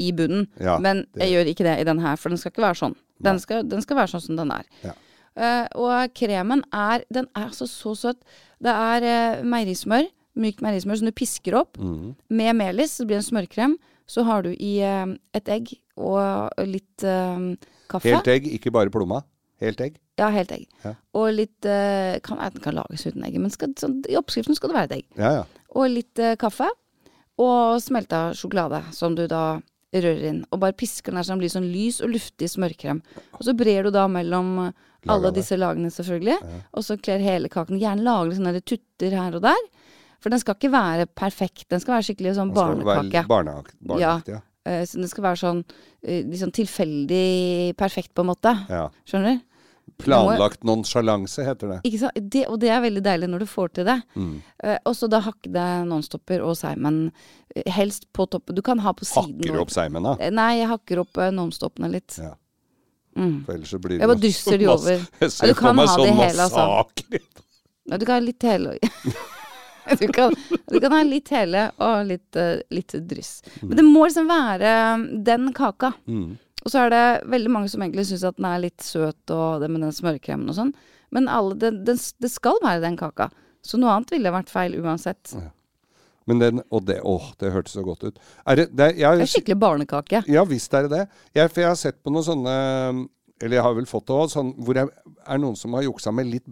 i 0.00 0.12
bunnen. 0.16 0.46
Ja, 0.56 0.78
men 0.80 1.04
det- 1.12 1.26
jeg 1.26 1.34
gjør 1.34 1.50
ikke 1.52 1.66
det 1.68 1.78
i 1.80 1.88
den 1.90 2.00
her, 2.00 2.16
for 2.16 2.32
den 2.32 2.40
skal 2.40 2.54
ikke 2.54 2.64
være 2.64 2.80
sånn. 2.80 2.96
Den 3.22 3.38
skal, 3.38 3.62
den 3.68 3.84
skal 3.84 4.00
være 4.00 4.14
sånn 4.14 4.24
som 4.24 4.38
den 4.40 4.50
er. 4.54 4.66
Ja. 4.82 4.96
Uh, 5.32 5.64
og 5.80 6.12
kremen 6.12 6.60
er 6.76 7.06
Den 7.08 7.24
er 7.32 7.46
altså 7.46 7.68
så 7.70 7.94
søt. 7.96 8.18
Det 8.60 8.72
er 8.72 9.04
uh, 9.06 9.44
meierismør, 9.48 10.10
mykt 10.36 10.60
meierismør 10.64 11.00
som 11.00 11.08
du 11.08 11.14
pisker 11.16 11.56
opp 11.56 11.78
mm. 11.80 12.14
med 12.28 12.58
melis. 12.58 12.98
Så 12.98 13.06
blir 13.06 13.16
det 13.16 13.22
en 13.22 13.30
smørkrem. 13.30 13.78
Så 14.10 14.26
har 14.28 14.44
du 14.44 14.50
i 14.52 14.74
uh, 14.84 15.14
et 15.32 15.48
egg 15.48 15.72
og 15.96 16.52
litt 16.66 17.04
kaffe. 17.04 18.08
Helt 18.08 18.28
egg, 18.32 18.48
ikke 18.56 18.72
bare 18.72 18.92
plomma. 18.92 19.20
Helt 19.60 19.80
egg. 19.84 20.01
Ja, 20.22 20.28
helt 20.30 20.52
egg. 20.54 20.68
Ja. 20.86 20.94
Og 21.18 21.32
litt 21.34 21.66
eh, 21.66 22.20
kan, 22.22 22.38
Den 22.38 22.62
kan 22.62 22.76
lages 22.78 23.06
uten 23.08 23.24
egg, 23.26 23.40
men 23.42 23.50
skal, 23.50 23.74
sånn, 23.80 23.98
i 24.08 24.14
oppskriften 24.20 24.54
skal 24.58 24.70
det 24.72 24.78
være 24.78 24.90
et 24.92 24.96
egg. 25.00 25.06
Ja, 25.18 25.32
ja. 25.40 25.44
Og 25.74 25.90
litt 25.90 26.18
eh, 26.22 26.36
kaffe. 26.40 26.68
Og 27.42 27.80
smelta 27.82 28.30
sjokolade, 28.36 28.82
som 28.94 29.14
du 29.18 29.24
da 29.30 29.58
rører 29.92 30.22
inn. 30.30 30.42
Og 30.52 30.60
bare 30.62 30.76
pisker 30.78 31.10
den 31.12 31.18
her 31.20 31.26
så 31.26 31.34
den 31.34 31.40
blir 31.42 31.52
sånn 31.52 31.66
lys 31.72 31.98
og 32.04 32.12
luftig 32.14 32.48
smørkrem. 32.52 33.00
Og 33.36 33.42
så 33.44 33.54
brer 33.56 33.88
du 33.88 33.90
da 33.94 34.06
mellom 34.08 34.54
Lager 35.02 35.16
alle 35.16 35.32
disse 35.34 35.56
lagene, 35.58 35.90
selvfølgelig. 35.90 36.36
Og 36.78 36.84
så 36.86 36.94
kler 37.02 37.18
hele 37.24 37.48
kaken. 37.50 37.80
Gjerne 37.80 38.04
lage 38.06 38.36
sånne 38.38 38.52
der 38.54 38.62
tutter 38.62 39.16
her 39.18 39.34
og 39.34 39.42
der. 39.42 39.64
For 40.22 40.30
den 40.30 40.38
skal 40.38 40.54
ikke 40.54 40.70
være 40.70 41.08
perfekt. 41.18 41.64
Den 41.72 41.82
skal 41.82 41.96
være 41.96 42.06
skikkelig 42.06 42.36
sånn 42.38 42.52
barnekake. 42.54 43.24
barneak- 43.32 43.72
Barneaktig, 43.82 44.36
ja. 44.36 44.40
Eh, 44.64 44.84
Så 44.86 45.00
den 45.02 45.08
skal 45.10 45.24
være 45.26 45.40
sånn 45.42 45.64
liksom 46.06 46.52
tilfeldig 46.54 47.76
perfekt, 47.76 48.14
på 48.14 48.22
en 48.22 48.30
måte. 48.30 48.52
ja. 48.70 48.88
Skjønner 49.04 49.34
du? 49.40 49.42
Planlagt 50.02 50.64
nonsjalanse, 50.66 51.44
heter 51.46 51.68
det. 51.68 51.78
Ikke 51.86 51.98
sant? 52.00 52.18
Det, 52.32 52.44
og 52.50 52.58
det 52.62 52.70
er 52.74 52.82
veldig 52.82 53.02
deilig 53.04 53.28
når 53.30 53.44
du 53.44 53.48
får 53.50 53.72
til 53.78 53.86
det. 53.86 53.98
Mm. 54.18 54.34
Uh, 54.64 54.76
og 54.88 54.96
så 54.98 55.08
da 55.10 55.20
hakkede 55.22 55.66
nonstopper 55.88 56.42
og 56.42 56.56
seimen 56.58 57.02
eh, 57.54 57.68
helst 57.76 58.08
på 58.14 58.26
toppen. 58.30 58.56
Du 58.56 58.62
kan 58.66 58.82
ha 58.82 58.94
på 58.96 59.06
siden. 59.06 59.36
Hakker 59.38 59.58
du 59.58 59.62
opp 59.62 59.74
seimen, 59.74 60.08
da. 60.08 60.16
Eh, 60.18 60.32
Nei, 60.34 60.50
jeg 60.60 60.70
hakker 60.72 61.02
opp 61.04 61.20
nonstoppene 61.34 61.92
litt. 61.92 62.16
Ja. 62.18 62.34
Mm. 63.18 63.42
For 63.44 63.54
ellers 63.54 63.74
så 63.74 63.78
blir 63.82 63.98
det 63.98 64.02
Jeg 64.02 64.10
bare 64.10 64.22
drysser 64.24 64.58
de 64.58 64.70
over. 64.72 65.06
Jeg 65.20 65.34
ser 65.34 65.52
ja, 65.52 65.58
for 65.58 65.76
meg 65.76 65.92
sånn 65.92 66.22
altså. 66.24 66.48
massakre. 66.48 67.22
Ja, 67.90 67.98
du 67.98 68.06
kan 68.06 68.14
ha 68.14 68.22
litt 68.22 68.44
hele 68.46 68.76
du, 70.00 70.04
kan, 70.14 70.34
du 70.70 70.76
kan 70.78 70.94
ha 70.94 71.00
litt 71.04 71.28
hele 71.34 71.66
og 71.82 72.06
litt, 72.08 72.38
litt 72.72 72.94
dryss. 73.10 73.32
Men 73.60 73.74
det 73.80 73.84
må 73.84 74.06
liksom 74.06 74.30
være 74.30 74.72
den 75.26 75.50
kaka. 75.56 75.92
Mm. 76.06 76.38
Og 76.62 76.70
så 76.70 76.84
er 76.84 76.92
det 76.92 77.04
veldig 77.32 77.50
mange 77.50 77.70
som 77.72 77.82
egentlig 77.82 78.06
syns 78.08 78.26
at 78.28 78.38
den 78.38 78.46
er 78.46 78.60
litt 78.62 78.84
søt, 78.86 79.22
og 79.34 79.62
det 79.62 79.70
med 79.72 79.82
den 79.82 79.94
smørkremen 79.94 80.50
og 80.52 80.58
sånn. 80.58 80.70
Men 81.12 81.26
alle, 81.28 81.56
det, 81.58 81.72
det, 81.86 81.96
det 82.22 82.30
skal 82.32 82.60
være 82.62 82.84
den 82.84 82.96
kaka. 83.00 83.28
Så 83.62 83.78
noe 83.78 83.92
annet 83.94 84.14
ville 84.14 84.32
vært 84.34 84.50
feil 84.50 84.78
uansett. 84.80 85.34
Men 86.30 86.38
den 86.38 86.60
Og 86.70 86.84
det 86.86 87.00
Åh, 87.02 87.32
det 87.38 87.50
hørtes 87.54 87.74
så 87.74 87.82
godt 87.82 88.04
ut. 88.06 88.20
Er 88.46 88.60
det, 88.60 88.68
det, 88.70 88.92
jeg, 89.00 89.18
Det 89.18 89.26
er 89.26 89.32
skikkelig 89.32 89.58
barnekake. 89.58 90.22
Ja 90.30 90.44
visst 90.46 90.74
er 90.74 90.86
det 90.86 90.92
det. 90.94 91.02
Jeg, 91.34 91.50
for 91.50 91.64
jeg 91.64 91.70
har 91.72 91.80
sett 91.80 91.98
på 92.02 92.12
noen 92.14 92.26
sånne 92.26 92.54
Eller 93.42 93.58
jeg 93.58 93.66
har 93.66 93.74
vel 93.74 93.88
fått 93.90 94.06
det 94.06 94.14
òg, 94.14 94.30
sånn, 94.30 94.52
hvor 94.62 94.78
det 94.78 94.86
er 94.86 95.42
noen 95.42 95.58
som 95.58 95.74
har 95.74 95.82
juksa 95.82 96.12
med 96.14 96.30
litt 96.30 96.46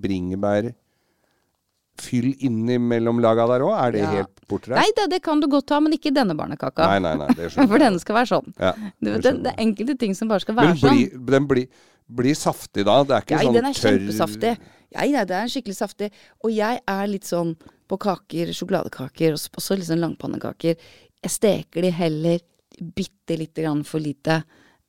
bringebærfyll 2.00 2.36
innimellom 2.44 3.20
laga 3.20 3.46
der 3.46 3.60
òg. 3.64 3.74
Er 3.86 3.92
det 3.92 4.00
Ja. 4.00 4.10
helt 4.10 4.40
bortreist? 4.48 4.80
Nei, 4.80 4.90
det, 4.96 5.10
det 5.10 5.22
kan 5.22 5.40
du 5.40 5.46
godt 5.48 5.68
ha, 5.70 5.80
men 5.80 5.92
ikke 5.92 6.12
denne 6.12 6.34
barnekaka. 6.36 6.86
Nei, 6.86 6.98
nei, 7.00 7.14
nei, 7.16 7.34
det 7.34 7.50
For 7.68 7.78
denne 7.78 7.98
skal 8.00 8.14
være 8.16 8.26
sånn. 8.26 8.54
Ja, 8.58 8.72
det 9.00 9.22
det, 9.22 9.42
det 9.44 9.52
er 9.54 9.62
enkelte 9.64 9.98
ting 9.98 10.14
som 10.14 10.28
bare 10.28 10.40
skal 10.40 10.54
være 10.56 10.68
Men 10.68 10.76
sånn. 10.76 10.96
blir, 10.96 11.26
den 11.30 11.46
blir, 11.46 11.66
bli 12.08 12.34
saftig 12.34 12.84
da? 12.84 13.02
Det 13.04 13.16
er 13.16 13.22
ikke 13.22 13.36
Ja, 13.36 13.44
sånn 13.46 13.54
den 13.54 13.64
er 13.66 13.72
tørr 13.74 13.98
kjempesaftig. 13.98 14.54
Ja, 14.90 15.04
ja, 15.06 15.24
det 15.24 15.36
er 15.36 15.46
skikkelig 15.46 15.76
saftig. 15.76 16.10
Og 16.42 16.50
jeg 16.52 16.80
er 16.86 17.06
litt 17.06 17.24
sånn 17.28 17.54
på 17.90 17.98
kaker, 17.98 18.50
sjokoladekaker, 18.54 19.34
og 19.36 19.58
også 19.60 19.76
litt 19.78 19.86
sånn 19.86 20.00
langpannekaker. 20.02 20.76
Jeg 21.22 21.30
steker 21.30 21.82
de 21.82 21.90
heller 21.90 22.40
bitte 22.80 23.36
lite 23.36 23.62
grann 23.62 23.84
for 23.84 24.00
lite 24.00 24.42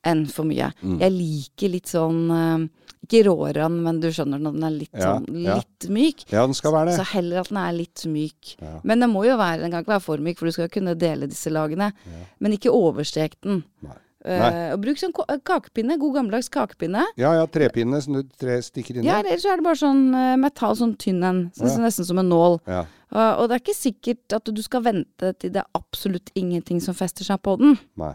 enn 0.06 0.24
for 0.26 0.42
mye. 0.48 0.72
Mm. 0.82 0.96
Jeg 0.98 1.12
liker 1.14 1.68
litt 1.70 1.86
sånn 1.90 2.22
eh, 2.34 2.64
Ikke 3.02 3.24
rårand, 3.26 3.80
men 3.82 3.98
du 4.02 4.06
skjønner 4.14 4.38
når 4.38 4.52
den 4.54 4.66
er 4.68 4.74
litt 4.76 4.92
Ja, 4.94 5.16
sånn 5.16 5.40
ja. 5.42 5.56
myk. 5.90 6.22
Ja, 6.30 6.44
den 6.46 6.54
skal 6.54 6.72
være 6.76 6.92
det. 6.92 7.00
Så 7.00 7.08
heller 7.16 7.40
at 7.42 7.50
den 7.50 7.58
er 7.58 7.72
litt 7.74 8.04
myk. 8.06 8.54
Men 8.86 9.02
den 9.02 9.10
må 9.10 9.24
jo 9.26 9.34
være, 9.40 9.64
den 9.64 9.74
kan 9.74 9.82
ikke 9.82 9.96
være 9.96 10.04
for 10.06 10.22
myk, 10.22 10.38
for 10.38 10.46
du 10.46 10.54
skal 10.54 10.70
kunne 10.70 10.94
dele 10.98 11.26
disse 11.30 11.50
lagene. 11.50 11.90
Men 12.38 12.54
ikke 12.54 12.70
overstek 12.70 13.40
den. 13.42 13.64
Nei. 13.82 13.98
Uh, 14.22 14.76
bruk 14.78 15.00
sånn 15.00 15.10
kakepinne. 15.42 15.96
God 15.98 16.14
gammeldags 16.14 16.46
kakepinne. 16.54 17.02
Ja 17.18 17.32
ja, 17.34 17.46
trepinne 17.50 17.98
som 18.04 18.20
du 18.20 18.22
tre 18.38 18.60
stikker 18.62 18.94
inn 19.00 19.02
i. 19.02 19.08
Ja, 19.08 19.16
eller 19.18 19.40
så 19.42 19.50
er 19.50 19.58
det 19.58 19.66
bare 19.66 19.80
sånn 19.80 20.04
uh, 20.14 20.36
metall, 20.38 20.76
sånn 20.78 20.94
tynn 20.94 21.18
en. 21.26 21.40
Så 21.58 21.66
Ja. 21.66 21.74
Nesten 21.82 22.06
som 22.06 22.20
en 22.22 22.30
nål. 22.30 22.60
Ja. 22.70 22.84
Uh, 23.10 23.32
og 23.42 23.48
det 23.50 23.56
er 23.58 23.64
ikke 23.64 23.74
sikkert 23.74 24.36
at 24.38 24.46
du 24.46 24.62
skal 24.62 24.84
vente 24.86 25.32
til 25.42 25.50
det 25.50 25.64
er 25.64 25.66
absolutt 25.74 26.30
ingenting 26.38 26.78
som 26.80 26.94
fester 26.94 27.26
seg 27.26 27.42
på 27.42 27.56
den. 27.58 27.74
Nei. 27.98 28.14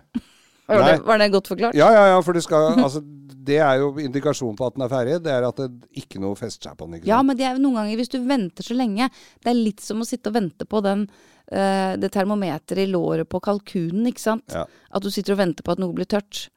Var 0.67 0.83
det, 0.83 0.97
var 1.07 1.21
det 1.21 1.29
godt 1.31 1.47
forklart? 1.47 1.77
Ja, 1.79 1.87
ja, 1.95 2.03
ja, 2.11 2.17
for 2.25 2.35
det 2.35 2.43
skal 2.43 2.73
Altså, 2.85 3.01
det 3.47 3.61
er 3.63 3.79
jo 3.79 3.93
indikasjonen 4.03 4.57
på 4.59 4.67
at 4.67 4.75
den 4.75 4.83
er 4.83 4.91
ferdig. 4.91 5.21
Det 5.23 5.31
er 5.31 5.47
at 5.47 5.61
det 5.61 6.01
ikke 6.01 6.19
noe 6.19 6.35
fester 6.35 6.67
seg 6.69 6.75
på 6.79 6.89
den. 6.89 6.99
Ja, 7.07 7.21
men 7.23 7.39
det 7.39 7.47
er 7.47 7.55
jo 7.55 7.63
noen 7.63 7.79
ganger 7.79 8.01
hvis 8.01 8.11
du 8.11 8.19
venter 8.27 8.67
så 8.67 8.75
lenge 8.75 9.07
Det 9.39 9.53
er 9.53 9.55
litt 9.55 9.79
som 9.83 10.03
å 10.03 10.07
sitte 10.07 10.33
og 10.33 10.35
vente 10.35 10.67
på 10.67 10.81
den 10.83 11.05
uh, 11.07 11.93
det 11.95 12.11
termometeret 12.11 12.83
i 12.83 12.89
låret 12.91 13.29
på 13.31 13.39
kalkunen, 13.43 14.09
ikke 14.11 14.25
sant? 14.25 14.51
Ja. 14.51 14.65
At 14.67 15.07
du 15.07 15.11
sitter 15.13 15.37
og 15.37 15.41
venter 15.45 15.63
på 15.63 15.77
at 15.77 15.83
noe 15.83 15.95
blir 15.95 16.09
tørt. 16.11 16.49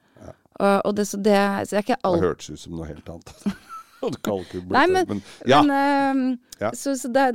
Uh, 0.60 0.80
og 0.84 0.96
det, 0.98 1.06
så 1.08 1.16
det, 1.16 1.38
så 1.64 1.72
det 1.72 1.78
er 1.78 1.84
ikke 1.86 2.02
Det 2.02 2.24
hørtes 2.26 2.50
ut 2.50 2.60
som 2.66 2.74
noe 2.76 2.90
helt 2.90 3.06
annet. 3.08 3.36
Nei, 4.00 4.86
men, 4.88 5.04
men 5.06 5.18
ja. 5.48 5.60
men 5.62 6.20
uh, 6.34 6.38
Ja. 6.60 6.74
Så, 6.76 6.92
så 7.00 7.08
det, 7.08 7.30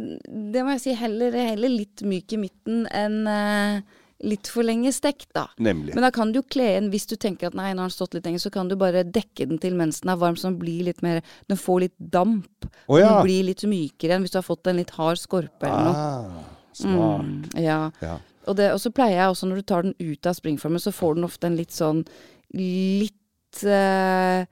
det 0.53 0.61
må 0.61 0.75
jeg 0.75 0.83
si 0.83 0.93
heller, 0.97 1.33
heller 1.33 1.71
litt 1.71 2.03
myk 2.05 2.35
i 2.35 2.37
midten 2.43 2.83
enn 2.93 3.23
eh, 3.25 3.95
litt 4.25 4.49
for 4.51 4.65
lenge 4.65 4.91
stekt, 4.95 5.29
da. 5.37 5.45
Nemlig. 5.61 5.93
Men 5.95 6.05
da 6.07 6.11
kan 6.13 6.31
du 6.33 6.39
jo 6.39 6.45
kle 6.49 6.67
inn, 6.79 6.89
hvis 6.93 7.07
du 7.09 7.15
tenker 7.21 7.51
at 7.51 7.57
nei, 7.57 7.71
nå 7.73 7.83
har 7.83 7.91
den 7.91 7.95
stått 7.95 8.17
litt 8.17 8.27
lenge, 8.27 8.41
så 8.41 8.51
kan 8.53 8.69
du 8.71 8.77
bare 8.79 9.05
dekke 9.05 9.47
den 9.49 9.61
til 9.61 9.77
mens 9.77 10.01
den 10.03 10.13
er 10.13 10.19
varm, 10.21 10.37
så 10.39 10.49
den 10.49 10.59
blir 10.61 10.85
litt 10.87 11.03
mer 11.05 11.21
Den 11.49 11.59
får 11.61 11.85
litt 11.85 11.95
damp. 11.97 12.69
Oh, 12.87 12.97
ja. 12.99 13.09
Den 13.11 13.27
blir 13.27 13.47
litt 13.49 13.65
mykere 13.69 14.17
enn 14.17 14.25
hvis 14.25 14.33
du 14.33 14.39
har 14.41 14.47
fått 14.47 14.69
en 14.71 14.79
litt 14.81 14.95
hard 14.97 15.21
skorpe 15.21 15.69
eller 15.69 15.89
noe. 15.89 16.05
Ah, 16.05 16.71
smart. 16.75 17.29
Mm, 17.29 17.61
ja. 17.63 17.79
Ja. 18.01 18.17
Og, 18.45 18.57
det, 18.59 18.69
og 18.75 18.81
så 18.81 18.91
pleier 18.93 19.19
jeg 19.19 19.33
også, 19.33 19.49
når 19.49 19.61
du 19.61 19.67
tar 19.69 19.85
den 19.85 19.95
ut 20.01 20.29
av 20.29 20.37
springformen, 20.37 20.81
så 20.81 20.93
får 20.93 21.17
den 21.17 21.27
ofte 21.27 21.49
en 21.49 21.57
litt 21.57 21.73
sånn 21.73 22.03
litt 22.55 23.63
eh, 23.65 24.45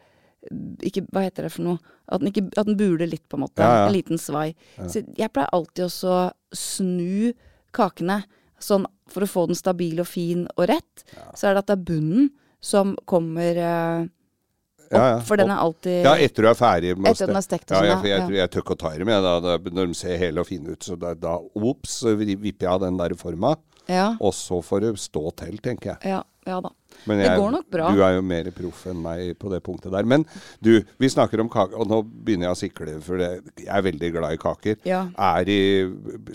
ikke, 0.83 1.05
Hva 1.13 1.25
heter 1.27 1.47
det 1.47 1.53
for 1.53 1.67
noe? 1.67 1.93
At 2.12 2.21
den, 2.21 2.31
ikke, 2.33 2.45
at 2.59 2.67
den 2.67 2.77
buler 2.79 3.07
litt, 3.07 3.23
på 3.31 3.38
en 3.38 3.45
måte. 3.45 3.63
Ja. 3.63 3.86
En 3.88 3.95
liten 3.95 4.19
svai. 4.19 4.53
Så 4.81 5.05
jeg 5.15 5.31
pleier 5.31 5.53
alltid 5.55 5.86
også 5.86 6.09
å 6.12 6.23
snu 6.57 7.31
kakene, 7.73 8.21
sånn 8.63 8.88
for 9.12 9.26
å 9.26 9.30
få 9.30 9.45
den 9.52 9.60
stabil 9.60 9.99
og 10.02 10.08
fin 10.10 10.45
og 10.56 10.67
rett. 10.71 11.04
Så 11.38 11.49
er 11.49 11.58
det 11.58 11.63
at 11.65 11.71
det 11.71 11.78
er 11.78 11.88
bunnen 11.91 12.30
som 12.63 12.93
kommer 13.10 13.58
eh, 13.60 14.04
opp, 14.04 14.93
Ja, 14.93 15.04
ja. 15.10 15.19
for 15.26 15.39
den 15.41 15.49
er 15.52 15.60
alltid 15.60 16.06
Ja, 16.06 16.13
etter 16.21 16.45
du 16.45 16.49
er 16.52 16.58
ferdig 16.60 16.93
med 16.95 17.10
å 17.10 17.13
Etter 17.15 17.34
er 17.34 17.43
stekt 17.43 17.71
Ja, 17.73 17.80
sånn, 17.82 17.88
jeg, 17.89 18.12
jeg, 18.13 18.36
jeg 18.38 18.52
tør 18.54 18.63
ikke 18.63 18.76
å 18.78 18.82
ta 18.84 18.91
dem, 18.95 19.10
jeg. 19.12 19.23
Da, 19.26 19.34
da, 19.43 19.56
når 19.80 19.91
de 19.91 19.97
ser 19.97 20.19
hele 20.21 20.43
og 20.43 20.47
fine 20.47 20.76
ut. 20.76 20.84
Så 20.86 20.95
da, 20.99 21.13
da 21.17 21.36
ops, 21.39 21.99
så 22.04 22.13
vipper 22.19 22.67
jeg 22.67 22.71
av 22.71 22.84
den 22.86 22.99
der 23.02 23.15
forma. 23.19 23.56
Ja, 23.89 24.13
Og 24.23 24.32
så 24.38 24.62
får 24.63 24.86
det 24.86 24.93
stå 25.04 25.26
til, 25.43 25.58
tenker 25.63 25.95
jeg. 25.95 26.13
ja, 26.15 26.21
ja 26.47 26.62
da. 26.63 26.69
Men 27.08 27.19
Det 27.23 27.32
går 27.39 27.51
nok 27.58 27.69
bra. 27.69 27.91
Du 27.93 28.01
er 28.06 28.15
jo 28.17 28.21
mer 28.25 28.49
proff 28.56 28.86
enn 28.91 29.01
meg 29.03 29.34
på 29.39 29.51
det 29.53 29.62
punktet 29.65 29.91
der. 29.91 30.03
Men 30.08 30.25
du, 30.63 30.71
vi 30.99 31.10
snakker 31.10 31.41
om 31.43 31.49
kaker, 31.49 31.77
og 31.79 31.88
nå 31.91 32.01
begynner 32.03 32.49
jeg 32.49 32.56
å 32.58 32.62
sikle, 32.63 32.97
for 33.03 33.19
jeg 33.23 33.67
er 33.67 33.86
veldig 33.89 34.12
glad 34.17 34.34
i 34.38 34.41
kaker. 34.41 34.77
Ja. 34.88 35.06
Er 35.17 35.49
i 35.49 35.60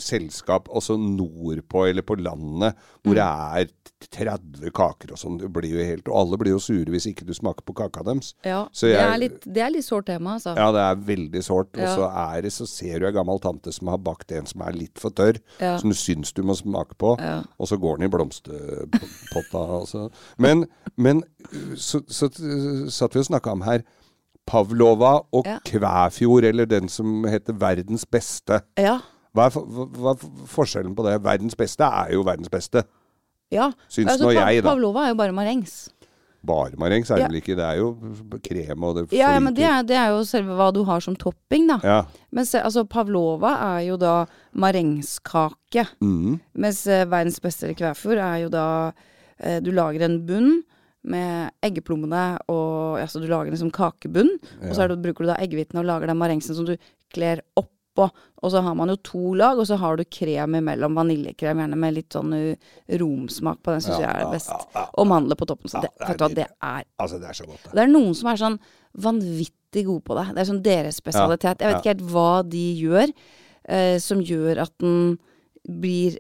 selskap 0.03 0.69
også 0.69 0.97
nordpå 1.01 1.87
eller 1.89 2.03
på 2.07 2.17
landet 2.21 2.77
hvor 3.03 3.17
det 3.17 3.25
er 3.25 3.69
30 4.15 4.71
kaker 4.77 5.13
og 5.15 5.19
sånn. 5.19 5.39
Det 5.41 5.49
blir 5.53 5.73
jo 5.75 5.85
helt, 5.85 6.07
og 6.11 6.19
alle 6.21 6.39
blir 6.39 6.53
jo 6.55 6.61
sure 6.63 6.93
hvis 6.93 7.09
ikke 7.11 7.25
du 7.27 7.33
smaker 7.35 7.65
på 7.67 7.75
kaka 7.81 8.05
deres. 8.07 8.33
Ja, 8.47 8.61
Så 8.73 8.87
det, 8.93 8.99
er 9.01 9.19
litt, 9.19 9.41
det 9.49 9.63
er 9.65 9.73
litt 9.75 9.87
sårt 9.87 10.07
tema, 10.11 10.37
altså. 10.37 10.53
Ja, 10.59 10.69
det 10.75 10.83
er 10.85 11.01
veldig 11.09 11.43
sårt. 11.43 11.73
Og 11.79 11.89
så 11.97 12.07
er 12.11 12.45
det, 12.47 12.53
så 12.55 12.67
ser 12.69 13.01
du 13.03 13.09
ei 13.09 13.15
gammel 13.17 13.41
tante 13.43 13.73
som 13.75 13.91
har 13.91 13.99
bakt 13.99 14.31
en 14.37 14.47
som 14.47 14.63
er 14.67 14.77
litt 14.77 14.99
for 15.03 15.11
tørr, 15.11 15.41
Ja. 15.59 15.77
som 15.81 15.91
du 15.91 15.97
syns 15.99 16.31
du 16.37 16.43
må 16.47 16.55
smake 16.59 16.95
på, 17.01 17.17
Ja. 17.19 17.43
og 17.59 17.67
så 17.71 17.79
går 17.81 17.99
den 17.99 18.07
i 18.07 18.13
blomsterpotta. 18.13 19.63
Altså. 19.81 20.05
Men, 20.39 20.48
men 20.97 21.23
så, 21.77 22.01
så, 22.09 22.29
satt 22.93 23.15
vi 23.15 23.23
og 23.23 23.29
snakka 23.29 23.55
om 23.57 23.65
her 23.67 23.85
Pavlova 24.49 25.19
og 25.33 25.47
Ja. 25.47 25.59
Kvæfjord, 25.65 26.45
eller 26.49 26.65
den 26.65 26.89
som 26.89 27.25
heter 27.29 27.53
Verdens 27.53 28.07
beste. 28.07 28.63
Ja. 28.79 28.99
Hva 29.37 29.51
er, 29.51 29.59
hva, 29.61 30.15
er 30.15 30.47
forskjellen 30.49 30.97
på 30.97 31.05
det? 31.05 31.19
Verdens 31.25 31.57
beste 31.59 31.85
er 31.85 32.15
jo 32.17 32.25
verdens 32.27 32.49
beste. 32.49 32.85
ja. 33.53 33.71
Syns 33.89 34.13
Altså, 34.13 34.25
nå 34.25 34.33
jeg, 34.33 34.63
da. 34.63 34.71
Pavlova 34.71 35.05
er 35.05 35.13
jo 35.13 35.21
bare 35.21 35.37
marengs. 35.37 35.89
Bare 36.47 36.79
marengs 36.79 37.11
er 37.11 37.17
det 37.17 37.23
Ja. 37.23 37.29
vel 37.29 37.41
ikke? 37.41 37.57
Det 37.57 37.65
er 37.65 37.77
jo 37.77 37.97
krem 38.45 38.85
og 38.85 38.97
det 38.97 39.13
Ja, 39.13 39.33
ja, 39.35 39.41
men 39.41 39.55
det 39.55 39.65
er, 39.65 39.83
det 39.83 39.97
er 39.97 40.09
jo 40.15 40.25
selve 40.25 40.55
hva 40.55 40.73
du 40.73 40.85
har 40.85 41.01
som 41.01 41.17
topping, 41.17 41.67
da. 41.69 41.81
Ja. 41.83 42.03
Mens 42.33 42.55
altså, 42.55 42.85
pavlova 42.85 43.77
er 43.77 43.81
jo 43.89 43.97
da 43.97 44.27
marengskake. 44.55 45.87
Mm. 46.01 46.41
Mens 46.55 46.87
eh, 46.87 47.05
verdens 47.05 47.41
beste 47.41 47.67
eller 47.67 47.75
kvæfjord 47.75 48.19
er 48.19 48.37
jo 48.45 48.49
da 48.49 48.67
Du 49.63 49.71
lager 49.71 50.03
en 50.03 50.19
bunn 50.27 50.61
med 51.09 51.55
eggeplommene 51.63 52.23
og 52.51 52.99
Altså 52.99 53.21
du 53.23 53.29
lager 53.31 53.53
liksom 53.55 53.71
kakebunn, 53.75 54.31
og 54.67 54.71
så 54.75 54.85
er 54.85 54.91
det, 54.91 55.03
bruker 55.05 55.25
du 55.25 55.31
da 55.31 55.37
eggehvitene 55.39 55.85
og 55.85 55.87
lager 55.87 56.11
den 56.11 56.19
marengsen 56.19 56.57
som 56.57 56.67
du 56.67 56.75
kler 57.15 57.43
oppå. 57.59 58.09
Og 58.43 58.53
så 58.53 58.63
har 58.63 58.75
man 58.79 58.91
jo 58.93 58.97
to 59.07 59.35
lag, 59.39 59.59
og 59.59 59.67
så 59.67 59.79
har 59.79 59.99
du 59.99 60.05
krem 60.07 60.57
imellom. 60.59 60.99
Vaniljekrem, 60.99 61.63
gjerne 61.63 61.79
med 61.79 61.97
litt 61.97 62.15
sånn 62.15 62.35
uh, 62.35 62.75
romsmak 63.01 63.61
på 63.63 63.75
den, 63.75 63.83
syns 63.85 63.97
Ja, 63.99 64.05
jeg 64.05 64.11
er 64.11 64.27
ja, 64.27 64.29
best. 64.35 64.53
ja, 64.53 64.67
ja. 64.77 64.85
Og 64.99 65.09
mandler 65.11 65.39
på 65.39 65.49
toppen. 65.51 65.71
Så 65.71 65.81
Ja, 65.83 65.87
det, 65.87 65.95
det 65.99 66.29
er 66.29 66.35
det 66.37 66.47
er 66.49 66.85
Altså, 66.99 67.19
det 67.19 67.31
er 67.31 67.39
så 67.39 67.49
godt. 67.49 67.65
det. 67.65 67.75
Det 67.75 67.85
er 67.85 67.91
noen 67.91 68.15
som 68.19 68.31
er 68.31 68.43
sånn 68.43 68.61
vanvittig 69.09 69.85
gode 69.89 70.07
på 70.07 70.19
det. 70.19 70.27
Det 70.35 70.43
er 70.43 70.51
sånn 70.53 70.63
deres 70.65 71.03
spesialitet. 71.03 71.63
Jeg 71.63 71.73
vet 71.73 71.77
ja. 71.77 71.83
ikke 71.83 71.95
helt 71.95 72.07
hva 72.15 72.31
de 72.47 72.65
gjør 72.83 73.13
eh, 73.69 73.99
som 74.03 74.23
gjør 74.23 74.63
at 74.67 74.75
den 74.83 75.19
blir 75.69 76.19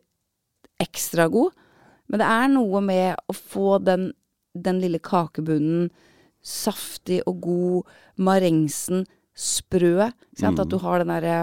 ekstra 0.82 1.26
god. 1.32 1.54
Men 2.08 2.22
det 2.22 2.28
er 2.28 2.50
noe 2.52 2.82
med 2.84 3.28
å 3.28 3.36
få 3.36 3.78
den, 3.84 4.10
den 4.56 4.80
lille 4.82 5.00
kakebunnen 5.04 5.88
saftig 6.44 7.20
og 7.28 7.40
god, 7.44 7.94
marengsen 8.24 9.04
sprø. 9.38 10.08
Sant? 10.38 10.60
At 10.62 10.70
du 10.70 10.78
har 10.82 11.02
den 11.02 11.12
derre 11.12 11.38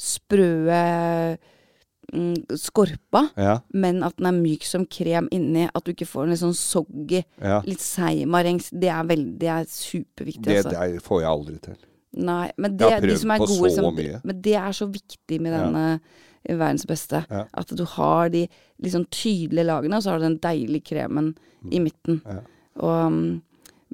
sprø 0.00 0.50
mm, 2.12 2.58
skorpa, 2.58 3.28
Ja, 3.38 3.56
men 3.72 4.02
at 4.06 4.18
den 4.18 4.28
er 4.30 4.36
myk 4.36 4.66
som 4.68 4.86
krem 4.90 5.30
inni. 5.34 5.68
At 5.70 5.86
du 5.86 5.94
ikke 5.94 6.08
får 6.10 6.26
en 6.26 6.34
litt 6.34 6.42
sånn 6.42 6.56
soggy 6.58 7.22
ja. 7.22 7.60
Litt 7.66 7.82
seig 7.84 8.24
marengs, 8.30 8.70
det 8.74 8.90
er 8.92 9.08
veldig, 9.08 9.34
det 9.40 9.50
er 9.54 9.66
superviktig. 9.70 10.46
Det 10.50 10.60
altså. 10.62 10.76
der 10.76 11.00
får 11.04 11.24
jeg 11.24 11.30
aldri 11.30 11.58
til. 11.70 11.80
Nei, 12.14 12.46
men 12.54 12.76
Jeg 12.76 12.78
det, 12.78 12.90
har 12.92 13.00
de 13.00 13.08
prøvd 13.08 13.22
som 13.24 13.32
er 13.34 13.42
på 13.42 13.50
gode, 13.50 13.70
så 13.72 13.80
som, 13.80 13.96
mye. 13.96 14.20
men 14.22 14.44
det 14.44 14.54
er 14.60 14.76
så 14.76 14.86
viktig 14.86 15.40
med 15.42 15.56
denne 15.56 15.86
eh, 15.96 16.22
verdens 16.48 16.84
beste. 16.86 17.24
Ja. 17.30 17.44
At 17.54 17.72
du 17.76 17.84
har 17.96 18.28
de 18.28 18.46
liksom 18.82 19.06
tydelige 19.10 19.64
lagene, 19.64 19.96
og 19.96 20.02
så 20.04 20.10
har 20.12 20.18
du 20.20 20.26
den 20.28 20.38
deilige 20.44 20.84
kremen 20.92 21.34
i 21.72 21.80
midten. 21.80 22.20
Ja. 22.26 22.40
Og, 22.76 23.06
um, 23.06 23.42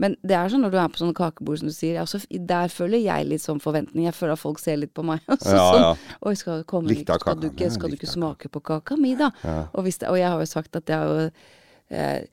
men 0.01 0.15
det 0.25 0.33
er 0.33 0.49
sånn 0.49 0.63
når 0.65 0.73
du 0.73 0.79
er 0.81 0.89
på 0.89 0.97
sånne 1.03 1.15
kakebord, 1.15 1.59
som 1.61 1.69
du 1.69 1.75
sier, 1.77 1.99
altså, 2.01 2.19
der 2.49 2.71
føler 2.73 3.03
jeg 3.05 3.27
litt 3.29 3.43
sånn 3.45 3.61
forventning. 3.61 4.07
Jeg 4.09 4.15
føler 4.17 4.33
at 4.33 4.41
folk 4.41 4.59
ser 4.63 4.79
litt 4.81 4.95
på 4.97 5.05
meg. 5.05 5.21
og 5.29 5.39
så 5.45 5.53
Ja, 5.59 5.67
sånn. 5.75 6.05
Oi, 6.27 6.35
skal 6.41 6.65
komme 6.65 6.89
Skal 6.97 7.37
du 7.43 7.51
ikke, 7.51 7.69
skal 7.71 7.93
du 7.93 7.99
ikke 7.99 8.09
smake 8.09 8.49
på 8.49 8.63
kaka 8.65 8.97
mi, 8.97 9.13
da? 9.19 9.29
Og, 9.75 9.85
det, 9.85 10.09
og 10.09 10.17
jeg 10.17 10.31
har 10.33 10.41
jo 10.41 10.49
sagt 10.49 10.77
at 10.81 10.89
jeg 10.89 11.11
jo 11.11 11.27
eh, 11.91 12.25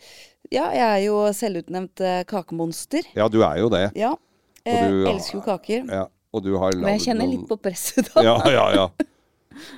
Ja, 0.50 0.70
jeg 0.72 0.86
er 0.88 1.02
jo 1.10 1.18
selvutnevnt 1.36 2.00
eh, 2.08 2.22
kakemonster. 2.30 3.04
Ja, 3.18 3.28
du 3.28 3.42
er 3.44 3.60
jo 3.60 3.68
det. 3.74 3.84
Ja. 4.00 4.14
Eh, 4.64 4.88
elsker 5.12 5.42
jo 5.42 5.44
kaker. 5.44 5.84
Ja, 5.92 6.06
og 6.32 6.44
du 6.46 6.54
har 6.62 6.72
Men 6.80 6.96
jeg 6.96 7.10
kjenner 7.10 7.28
noen- 7.28 7.36
litt 7.36 7.50
på 7.52 7.58
presset 7.60 8.14
da. 8.14 8.24
Ja, 8.24 8.38
ja, 8.48 8.66
ja. 8.80 8.88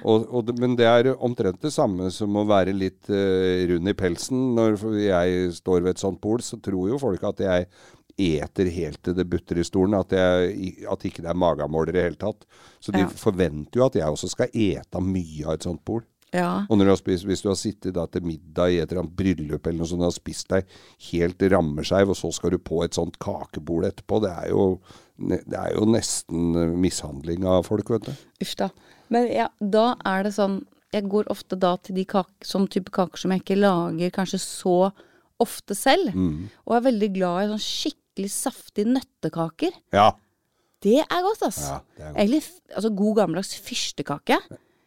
Og, 0.03 0.25
og, 0.33 0.51
men 0.59 0.75
det 0.79 0.87
er 0.89 1.11
omtrent 1.15 1.61
det 1.61 1.71
samme 1.75 2.09
som 2.13 2.35
å 2.39 2.45
være 2.49 2.75
litt 2.75 3.09
uh, 3.11 3.65
rund 3.71 3.91
i 3.91 3.95
pelsen. 3.97 4.43
Når 4.57 4.77
jeg 5.03 5.53
står 5.59 5.81
ved 5.85 5.95
et 5.95 6.03
sånt 6.03 6.21
bol, 6.23 6.43
så 6.45 6.59
tror 6.61 6.91
jo 6.91 6.99
folk 7.01 7.23
at 7.29 7.41
jeg 7.45 7.69
eter 8.19 8.67
helt 8.75 8.99
til 9.03 9.15
det 9.15 9.25
butter 9.31 9.59
i 9.61 9.63
stolen. 9.63 9.95
At, 9.95 10.11
jeg, 10.11 10.75
at 10.91 11.05
ikke 11.07 11.23
det 11.23 11.31
er 11.31 11.39
magemål 11.39 11.91
i 11.91 11.95
det 11.95 12.05
hele 12.09 12.19
tatt. 12.19 12.45
Så 12.83 12.91
de 12.95 13.05
Ja. 13.05 13.07
forventer 13.07 13.79
jo 13.79 13.85
at 13.85 13.95
jeg 13.95 14.07
også 14.07 14.29
skal 14.33 14.51
ete 14.53 15.03
mye 15.03 15.45
av 15.47 15.53
et 15.55 15.67
sånt 15.67 15.85
bol. 15.87 16.03
Ja. 16.35 16.65
Og 16.69 16.77
du 16.77 16.85
har 16.85 16.97
spist, 16.99 17.25
hvis 17.25 17.41
du 17.41 17.47
har 17.49 17.57
sittet 17.57 17.95
til 18.13 18.21
middag 18.21 18.69
i 18.69 18.77
et 18.77 18.91
eller 18.91 19.01
annet 19.01 19.15
bryllup 19.17 19.65
eller 19.65 19.79
noe 19.79 19.89
sånt, 19.89 20.03
og 20.03 20.11
har 20.11 20.17
spist 20.17 20.51
deg 20.51 20.67
helt 21.09 21.41
rammeskeiv, 21.55 22.11
og 22.13 22.19
så 22.19 22.29
skal 22.35 22.53
du 22.53 22.59
på 22.61 22.83
et 22.85 22.93
sånt 22.93 23.17
kakebord 23.17 23.87
etterpå, 23.87 24.19
det 24.21 24.29
er 24.35 24.51
jo, 24.51 24.67
det 25.19 25.57
er 25.59 25.73
jo 25.75 25.85
nesten 25.89 26.55
eh, 26.55 26.71
mishandling 26.79 27.43
av 27.49 27.65
folk, 27.67 27.89
vet 27.91 28.07
du. 28.07 28.11
Uff 28.45 28.55
da. 28.59 28.69
Men 29.11 29.27
ja, 29.33 29.47
da 29.59 29.95
er 30.05 30.23
det 30.27 30.35
sånn 30.37 30.61
Jeg 30.93 31.05
går 31.09 31.27
ofte 31.29 31.57
da 31.59 31.75
til 31.77 31.99
de 31.99 32.03
kake, 32.09 32.45
sånn 32.45 32.65
type 32.71 32.89
kaker 32.95 33.21
som 33.21 33.29
jeg 33.35 33.43
ikke 33.43 33.59
lager 33.59 34.09
kanskje 34.15 34.39
så 34.41 34.77
ofte 35.39 35.75
selv. 35.77 36.15
Mm. 36.17 36.47
Og 36.65 36.73
er 36.75 36.87
veldig 36.87 37.09
glad 37.13 37.43
i 37.43 37.49
sånn 37.51 37.61
skikkelig 37.61 38.31
saftige 38.33 38.89
nøttekaker. 38.95 39.75
Ja. 39.93 40.07
Det 40.81 40.97
er 41.03 41.21
godt, 41.27 41.43
ass. 41.45 41.59
Ja, 41.67 41.77
det 41.93 42.01
er 42.07 42.09
godt. 42.09 42.17
Egentlig 42.23 42.41
altså, 42.73 42.89
god 43.03 43.15
gammeldags 43.19 43.53
fyrstekake. 43.67 44.39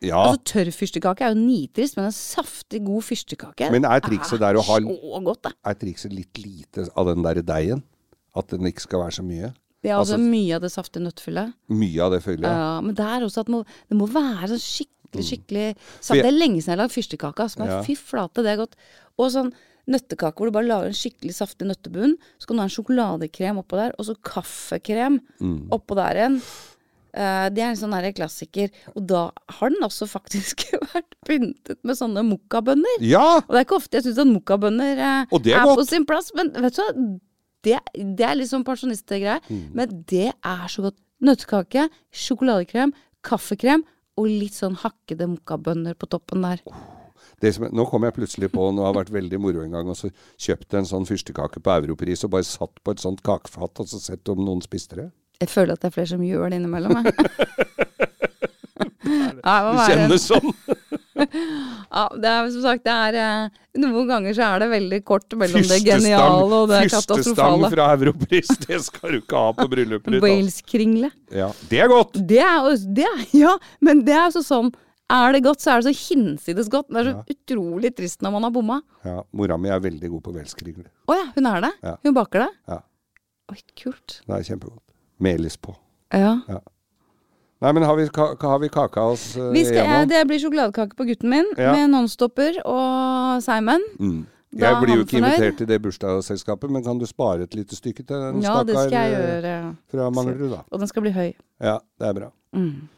ja. 0.03 0.19
Altså 0.25 0.43
Tørr 0.51 0.73
fyrstekake 0.75 1.23
er 1.23 1.37
jo 1.37 1.39
nitrist, 1.45 1.97
men 1.97 2.09
en 2.11 2.17
saftig, 2.19 2.83
god 2.85 3.07
fyrstekake 3.07 3.71
Men 3.71 3.87
er 3.87 4.03
trikset 4.03 4.43
der 4.43 4.59
å 4.59 4.65
ha- 4.67 4.81
godt. 5.23 5.53
Er 5.55 5.79
trikset 5.79 6.13
litt 6.13 6.43
lite 6.43 6.89
av 6.97 7.07
den 7.13 7.23
der 7.23 7.43
deigen? 7.47 7.85
At 8.35 8.49
den 8.51 8.67
ikke 8.67 8.89
skal 8.89 9.05
være 9.05 9.21
så 9.21 9.23
mye? 9.23 9.53
Det 9.83 9.91
er 9.91 9.99
altså, 9.99 10.19
mye 10.23 10.55
av 10.55 10.63
det 10.63 10.71
saftige 10.71 11.03
nøttfyllet. 11.03 11.55
Mye 11.75 12.03
av 12.05 12.13
det 12.15 12.21
fyllet. 12.23 12.47
Ja, 12.47 12.81
men 12.85 12.95
det 12.95 13.03
er 13.03 13.25
også 13.27 13.43
at 13.43 13.49
det 13.51 13.55
må, 13.57 13.63
det 13.91 13.99
må 13.99 14.07
være 14.13 14.53
sånn 14.53 14.63
skikkelig, 14.63 15.25
skikkelig 15.27 15.67
saft. 15.99 16.21
Det 16.21 16.29
er 16.29 16.37
lenge 16.39 16.61
siden 16.63 16.71
jeg 16.71 16.77
har 16.77 16.83
lagd 16.85 16.95
fyrstekake. 16.95 17.43
Altså, 17.49 17.59
men 17.59 17.69
Mm. 17.69 17.75
Ja. 17.75 17.83
Fy 17.89 17.97
flate, 17.99 18.45
det 18.47 18.53
er 18.53 18.61
godt. 18.63 18.77
Og 19.19 19.33
sånn 19.35 19.51
nøttekake 19.91 20.39
hvor 20.39 20.47
du 20.47 20.55
bare 20.55 20.69
lager 20.71 20.93
en 20.93 20.95
skikkelig 20.95 21.35
saftig 21.35 21.67
nøttebunn. 21.67 22.15
Så 22.39 22.47
kan 22.47 22.57
du 22.57 22.63
ha 22.63 22.69
en 22.69 22.77
sjokoladekrem 22.77 23.59
oppå 23.59 23.81
der, 23.81 23.97
og 23.99 24.07
så 24.07 24.15
kaffekrem 24.23 25.19
Mm. 25.43 25.69
oppå 25.75 25.99
der 25.99 26.15
igjen. 26.23 26.39
Uh, 27.13 27.51
det 27.53 27.61
er 27.61 27.69
en 27.75 27.77
sånn 27.77 27.93
her 27.93 28.07
klassiker. 28.17 28.71
Og 28.95 29.03
da 29.07 29.31
har 29.59 29.69
den 29.75 29.83
også 29.85 30.07
faktisk 30.09 30.63
vært 30.95 31.13
pyntet 31.27 31.83
med 31.85 31.99
sånne 31.99 32.23
mokkabønner. 32.25 33.03
Ja! 33.05 33.43
Og 33.43 33.51
det 33.53 33.59
er 33.61 33.67
ikke 33.67 33.81
ofte 33.83 33.99
jeg 33.99 34.07
syns 34.07 34.23
at 34.23 34.31
mokkabønner 34.31 34.95
uh, 34.97 35.27
er 35.27 35.59
er, 35.59 35.75
på 35.75 35.85
sin 35.91 36.07
plass, 36.09 36.31
men 36.39 36.55
vet 36.55 36.79
du 36.79 36.81
hva? 36.87 36.95
Det, 37.63 37.79
det 37.95 38.27
er 38.27 38.35
litt 38.41 38.51
sånn 38.51 38.65
pensjonistgreie, 38.67 39.39
Mm. 39.49 39.65
men 39.75 40.05
det 40.11 40.33
er 40.35 40.69
så 40.69 40.83
godt. 40.89 40.99
Nøttekake, 41.23 41.85
sjokoladekrem, 42.11 42.91
kaffekrem 43.23 43.85
og 44.19 44.27
litt 44.27 44.57
sånn 44.59 44.75
hakkede 44.83 45.29
mokkabønner 45.31 45.95
på 45.95 46.09
toppen 46.11 46.43
der. 46.43 46.59
Det 47.41 47.53
som, 47.55 47.69
nå 47.71 47.85
kom 47.87 48.03
jeg 48.03 48.15
plutselig 48.17 48.49
på, 48.51 48.65
nå 48.75 48.83
har 48.83 48.93
det 48.93 49.01
vært 49.05 49.13
veldig 49.15 49.39
moro 49.41 49.63
en 49.63 49.71
gang, 49.71 49.89
og 49.89 49.95
så 49.99 50.11
kjøpte 50.43 50.79
en 50.81 50.89
sånn 50.91 51.07
fyrstekake 51.07 51.63
på 51.63 51.71
Europris 51.79 52.25
og 52.27 52.31
bare 52.35 52.43
satt 52.47 52.75
på 52.83 52.91
et 52.97 52.99
sånt 53.03 53.23
kakefat 53.23 53.81
og 53.85 53.87
så 53.91 54.01
sett 54.03 54.29
om 54.35 54.43
noen 54.43 54.63
spiste 54.67 54.99
det. 54.99 55.09
Jeg 55.43 55.49
føler 55.55 55.75
at 55.75 55.81
det 55.83 55.93
er 55.93 55.95
flere 55.95 56.11
som 56.11 56.23
gjør 56.27 56.51
det 56.51 56.59
innimellom. 56.59 56.99
jeg. 57.05 57.15
Ja, 59.43 59.55
det 59.75 59.87
kjennes 59.91 60.27
sånn! 60.31 60.53
Ja, 61.93 62.05
det 62.17 62.29
er 62.31 62.47
som 62.55 62.63
sagt, 62.65 62.85
det 62.87 62.93
er 62.93 63.17
eh, 63.21 63.59
Noen 63.83 64.09
ganger 64.09 64.35
så 64.37 64.47
er 64.47 64.63
det 64.63 64.69
veldig 64.73 65.01
kort 65.09 65.35
mellom 65.41 65.65
det 65.69 65.79
geniale 65.85 66.61
og 66.63 66.71
det 66.71 66.79
katastrofale. 66.93 67.23
Fyrstestang 67.25 67.67
fra 67.75 67.89
Europris, 67.97 68.53
det 68.67 68.79
skal 68.87 69.15
du 69.15 69.19
ikke 69.23 69.43
ha 69.43 69.51
på 69.57 69.67
bryllupet 69.73 70.09
ditt. 70.13 70.19
altså. 70.21 70.29
Wales-kringle. 70.29 71.11
Ja, 71.33 71.51
det 71.71 71.81
er 71.85 71.93
godt! 71.93 72.17
Det 72.33 72.41
er 72.45 72.71
det 72.97 73.07
er, 73.09 73.23
Ja, 73.45 73.55
men 73.85 74.05
det 74.09 74.17
er 74.17 74.29
jo 74.33 74.43
sånn 74.45 74.73
Er 75.13 75.35
det 75.37 75.43
godt, 75.45 75.61
så 75.61 75.75
er 75.75 75.83
det 75.83 75.91
så 75.91 76.13
hinsides 76.13 76.71
godt. 76.73 76.89
Det 76.89 77.03
er 77.03 77.11
så 77.11 77.37
utrolig 77.37 77.91
trist 77.99 78.23
når 78.25 78.33
man 78.39 78.47
har 78.49 78.53
bomma. 78.55 78.79
Ja, 79.05 79.19
Mora 79.37 79.59
mi 79.61 79.69
er 79.73 79.83
veldig 79.85 80.09
god 80.15 80.23
på 80.29 80.33
velskringler. 80.39 80.89
Å 81.09 81.19
ja, 81.19 81.27
hun 81.35 81.49
er 81.51 81.67
det? 81.67 81.73
Ja. 81.85 81.97
Hun 82.07 82.17
baker 82.17 82.47
det? 82.47 82.51
Ja, 82.73 82.79
Oi, 83.53 83.59
kult. 83.77 84.21
det 84.25 84.39
er 84.39 84.47
kjempegodt. 84.49 84.87
Melis 85.23 85.59
på. 85.61 85.75
Ja. 86.17 86.39
Nei, 87.63 87.71
men 87.77 87.85
har 87.87 87.95
vi, 87.99 88.09
ka 88.11 88.33
har 88.41 88.59
vi 88.59 88.69
kaka 88.75 89.05
oss 89.13 89.37
uh, 89.39 89.51
Vi 89.55 89.63
skal, 89.65 89.85
igjennom? 89.85 90.09
det 90.11 90.23
blir 90.27 90.41
sjokoladekake 90.43 90.97
på 90.99 91.07
gutten 91.07 91.31
min 91.31 91.47
Ja. 91.57 91.73
med 91.77 91.93
Nonstopper 91.95 92.59
og 92.67 93.43
Simon. 93.45 93.85
Mm. 94.01 94.23
Jeg 94.53 94.77
blir 94.83 94.97
jo 94.99 95.05
ikke 95.07 95.17
fornøyd. 95.17 95.33
invitert 95.33 95.57
til 95.63 95.69
det 95.71 95.79
bursdagsselskapet, 95.81 96.71
men 96.71 96.83
kan 96.85 96.99
du 97.01 97.07
spare 97.09 97.47
et 97.47 97.55
lite 97.57 97.77
stykke 97.79 98.03
til 98.05 98.17
den 98.17 98.43
Ja, 98.43 98.59
jeg 98.67 99.13
eh, 99.49 99.71
fra 99.91 100.11
Manglerud, 100.11 100.51
da? 100.51 100.59
Og 100.71 100.83
den 100.83 100.89
skal 100.91 101.03
bli 101.07 101.13
høy. 101.15 101.31
Ja, 101.63 101.79
det 101.99 102.09
er 102.09 102.13
bra. 102.19 102.29
Mm. 102.53 102.89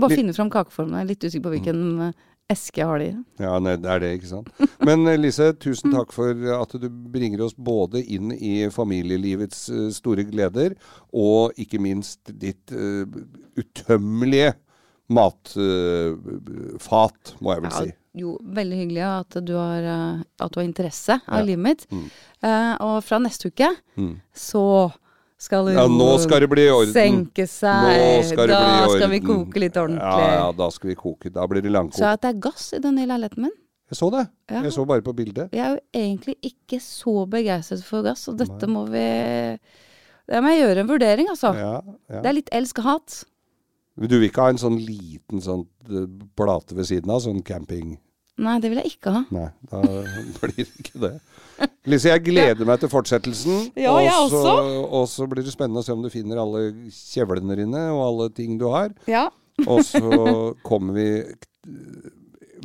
Bare 0.00 0.08
Litt- 0.10 0.18
finne 0.18 0.34
fram 0.34 0.50
kakeformen. 0.50 0.96
Jeg 0.98 1.04
er 1.04 1.10
litt 1.12 1.24
usikker 1.28 1.44
på 1.46 1.52
hvilken 1.54 1.84
eh, 2.08 2.12
eske 2.52 2.84
har 2.86 2.98
de. 3.02 3.08
Ja, 3.42 3.58
nei, 3.58 3.76
det 3.82 3.90
er 3.90 3.98
det, 4.04 4.10
ikke 4.20 4.28
sant. 4.30 4.48
Men 4.86 5.06
eh, 5.10 5.16
Lise, 5.18 5.52
tusen 5.58 5.90
Mm. 5.90 5.96
takk 5.98 6.12
for 6.14 6.30
at 6.60 6.72
du 6.80 6.88
bringer 6.90 7.40
oss 7.46 7.54
både 7.58 8.02
inn 8.06 8.30
i 8.32 8.68
familielivets 8.70 9.68
eh, 9.70 9.88
store 9.94 10.24
gleder, 10.28 10.76
og 11.12 11.52
ikke 11.58 11.80
minst 11.82 12.20
ditt 12.38 12.70
uh, 12.72 13.04
utømmelige 13.58 14.54
matfat, 16.06 17.34
må 17.40 17.52
jeg 17.54 17.62
vel 17.62 17.70
Ja, 17.70 17.78
si. 17.84 17.92
jo, 18.22 18.36
veldig 18.42 18.78
hyggelig 18.80 19.04
at 19.06 19.36
du 19.46 19.52
har, 19.58 19.86
at 20.40 20.50
du 20.52 20.60
har 20.60 20.66
interesse 20.66 21.20
av 21.26 21.38
Ja. 21.40 21.44
livet 21.44 21.62
mitt. 21.62 21.86
Eh, 22.42 22.74
og 22.80 23.02
fra 23.04 23.18
neste 23.18 23.46
uke 23.50 23.68
Mm. 23.96 24.20
så 24.34 24.92
skal 25.38 25.68
Ja, 25.74 25.84
nå 25.90 26.08
skal 26.22 26.40
det 26.40 26.48
bli 26.48 26.64
i 26.64 26.72
orden. 26.72 26.92
senke 26.94 27.44
seg. 27.50 28.24
Skal 28.30 28.48
da 28.48 28.88
skal 28.88 29.10
vi 29.12 29.20
koke 29.20 29.60
litt 29.60 29.76
ordentlig. 29.76 30.00
Ja, 30.00 30.32
ja, 30.40 30.48
da 30.56 30.70
skal 30.72 30.90
vi 30.92 30.96
koke. 30.96 31.30
Da 31.32 31.46
blir 31.46 31.62
det 31.62 31.72
langkok. 31.74 31.98
Så 31.98 32.08
at 32.08 32.22
det 32.24 32.34
er 32.34 32.40
gass 32.48 32.72
i 32.72 32.80
den 32.80 32.96
nye 32.96 33.06
leiligheten 33.10 33.42
min. 33.48 33.54
Jeg 33.86 33.98
så 34.00 34.08
det. 34.10 34.24
Ja. 34.50 34.62
Jeg 34.64 34.72
så 34.74 34.84
bare 34.88 35.04
på 35.06 35.14
bildet. 35.14 35.52
Jeg 35.54 35.62
er 35.62 35.76
jo 35.76 35.82
egentlig 35.94 36.36
ikke 36.42 36.80
så 36.82 37.26
begeistret 37.30 37.84
for 37.86 38.02
gass, 38.02 38.26
og 38.28 38.38
dette 38.40 38.66
må 38.66 38.86
vi 38.90 39.04
Det 40.26 40.40
må 40.42 40.50
jeg 40.50 40.64
gjøre 40.64 40.80
en 40.82 40.88
vurdering, 40.88 41.28
altså. 41.30 41.52
Ja, 41.54 41.74
ja. 42.10 42.20
Det 42.20 42.26
er 42.26 42.34
litt 42.34 42.48
elsk-hat. 42.50 43.20
Du 43.96 44.18
vil 44.18 44.26
ikke 44.26 44.42
ha 44.42 44.50
en 44.50 44.58
sånn 44.58 44.80
liten 44.82 45.40
sånn 45.40 45.62
eh, 45.86 46.08
plate 46.36 46.74
ved 46.74 46.88
siden 46.88 47.12
av? 47.14 47.22
Sånn 47.24 47.44
camping... 47.46 47.94
Nei, 48.38 48.58
det 48.60 48.68
vil 48.68 48.80
jeg 48.82 48.90
ikke 48.98 49.12
ha. 49.14 49.22
Nei, 49.32 49.46
da 49.70 49.80
blir 50.42 50.52
det 50.58 50.66
ikke 50.82 51.00
det. 51.06 51.12
Lise, 51.88 52.10
jeg 52.12 52.24
gleder 52.26 52.68
meg 52.68 52.82
til 52.82 52.90
fortsettelsen. 52.92 53.70
Ja, 53.86 53.94
og 53.94 54.02
jeg 54.04 54.12
så- 54.12 54.42
også. 54.42 54.84
Og 55.00 55.06
så 55.08 55.26
blir 55.30 55.46
det 55.46 55.54
spennende 55.54 55.80
å 55.80 55.86
se 55.86 55.94
om 55.96 56.02
du 56.04 56.10
finner 56.12 56.42
alle 56.42 56.66
kjevlene 56.92 57.56
dine 57.62 57.86
og 57.94 58.02
alle 58.10 58.28
ting 58.36 58.58
du 58.60 58.66
har. 58.74 58.92
Ja. 59.08 59.28
Og 59.72 59.80
så 59.88 60.02
kommer 60.68 60.92
vi 60.98 61.06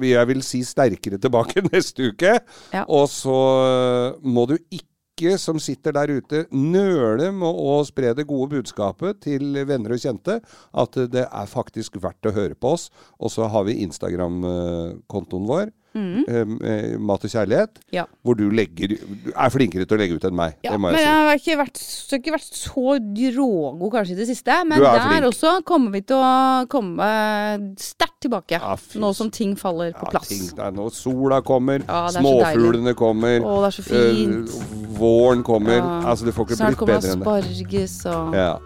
vi- 0.02 0.12
Jeg 0.12 0.28
vil 0.28 0.42
si 0.44 0.60
sterkere 0.68 1.16
tilbake 1.24 1.64
neste 1.72 2.10
uke. 2.12 2.34
Ja. 2.76 2.84
Og 2.92 3.08
så 3.12 3.38
må 4.24 4.44
du 4.52 4.58
ikke 4.58 4.88
som 5.42 5.60
sitter 5.62 5.96
der 5.96 6.12
ute, 6.18 6.46
nøle 6.52 7.32
med 7.36 7.48
å 7.50 7.80
spre 7.88 8.14
det 8.18 8.28
gode 8.30 8.56
budskapet 8.58 9.22
til 9.26 9.60
venner 9.68 9.96
og 9.96 10.02
kjente. 10.04 10.40
At 10.72 10.98
det 11.14 11.28
er 11.28 11.52
faktisk 11.52 12.00
verdt 12.02 12.30
å 12.30 12.36
høre 12.36 12.58
på 12.58 12.76
oss. 12.78 12.90
Og 13.20 13.34
så 13.34 13.50
har 13.52 13.68
vi 13.68 13.80
Instagram-kontoen 13.86 15.48
vår. 15.50 15.72
Eh, 15.96 16.98
Mat 17.02 17.26
og 17.28 17.32
kjærlighet. 17.32 17.82
Ja. 17.94 18.06
Hvor 18.24 18.38
du 18.40 18.46
legger 18.50 18.94
du 18.96 19.32
er 19.32 19.52
flinkere 19.54 19.86
til 19.86 19.98
å 19.98 20.00
legge 20.02 20.16
ut 20.18 20.26
enn 20.28 20.36
meg. 20.38 20.56
Ja, 20.64 20.74
det 20.74 20.80
må 20.82 20.92
men 20.92 21.00
jeg 21.02 21.12
jeg 21.12 21.28
har 21.28 21.40
ikke 21.40 21.58
vært, 21.60 21.82
så 21.82 22.18
ikke 22.20 22.34
vært 22.36 22.58
så 22.58 22.96
rågod 23.38 23.92
kanskje 23.96 24.16
i 24.16 24.20
det 24.20 24.28
siste. 24.30 24.58
Men 24.68 24.80
er 24.80 24.86
der 24.86 25.08
flink. 25.08 25.28
også 25.32 25.54
kommer 25.68 25.96
vi 25.96 26.02
til 26.08 26.18
å 26.18 26.32
komme 26.72 27.10
sterkt 27.82 28.20
tilbake. 28.26 28.60
Ja, 28.62 28.76
nå 29.02 29.12
som 29.18 29.32
ting 29.34 29.56
faller 29.60 29.94
på 29.98 30.10
plass. 30.12 30.30
ting, 30.30 30.48
er 30.60 30.72
nå 30.76 30.90
sola 30.94 31.42
kommer, 31.46 31.84
er 31.88 32.18
småfuglene 32.18 32.94
kommer, 32.98 33.42
Å, 33.42 33.56
det 33.66 33.72
er 33.72 33.78
så 33.80 33.86
fint. 33.88 34.56
Øh, 34.56 34.98
våren 35.00 35.44
kommer. 35.44 35.82
Altså, 36.06 36.26
det 36.28 36.36
får 36.38 36.50
ikke 36.50 36.60
Snart 36.62 36.76
blitt 36.76 36.84
kommer 36.84 37.00
bedre 37.00 37.16
enn 37.16 37.24
det. 37.24 37.28
asparges 37.28 37.98
og 38.06 38.36
Ja. 38.36 38.60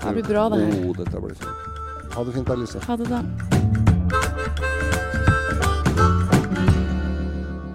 Det 0.00 0.14
blir 0.16 0.24
bra, 0.24 0.48
det 0.48 0.62
her. 0.64 0.84
Oh, 0.88 0.94
dette 0.96 1.20
blir 1.20 1.34
fint. 1.34 2.14
Ha 2.14 2.24
det 2.24 2.34
fint, 2.34 2.50
Alice. 2.50 2.78
Ha 2.86 2.96
det, 2.96 3.10
da. 3.10 4.79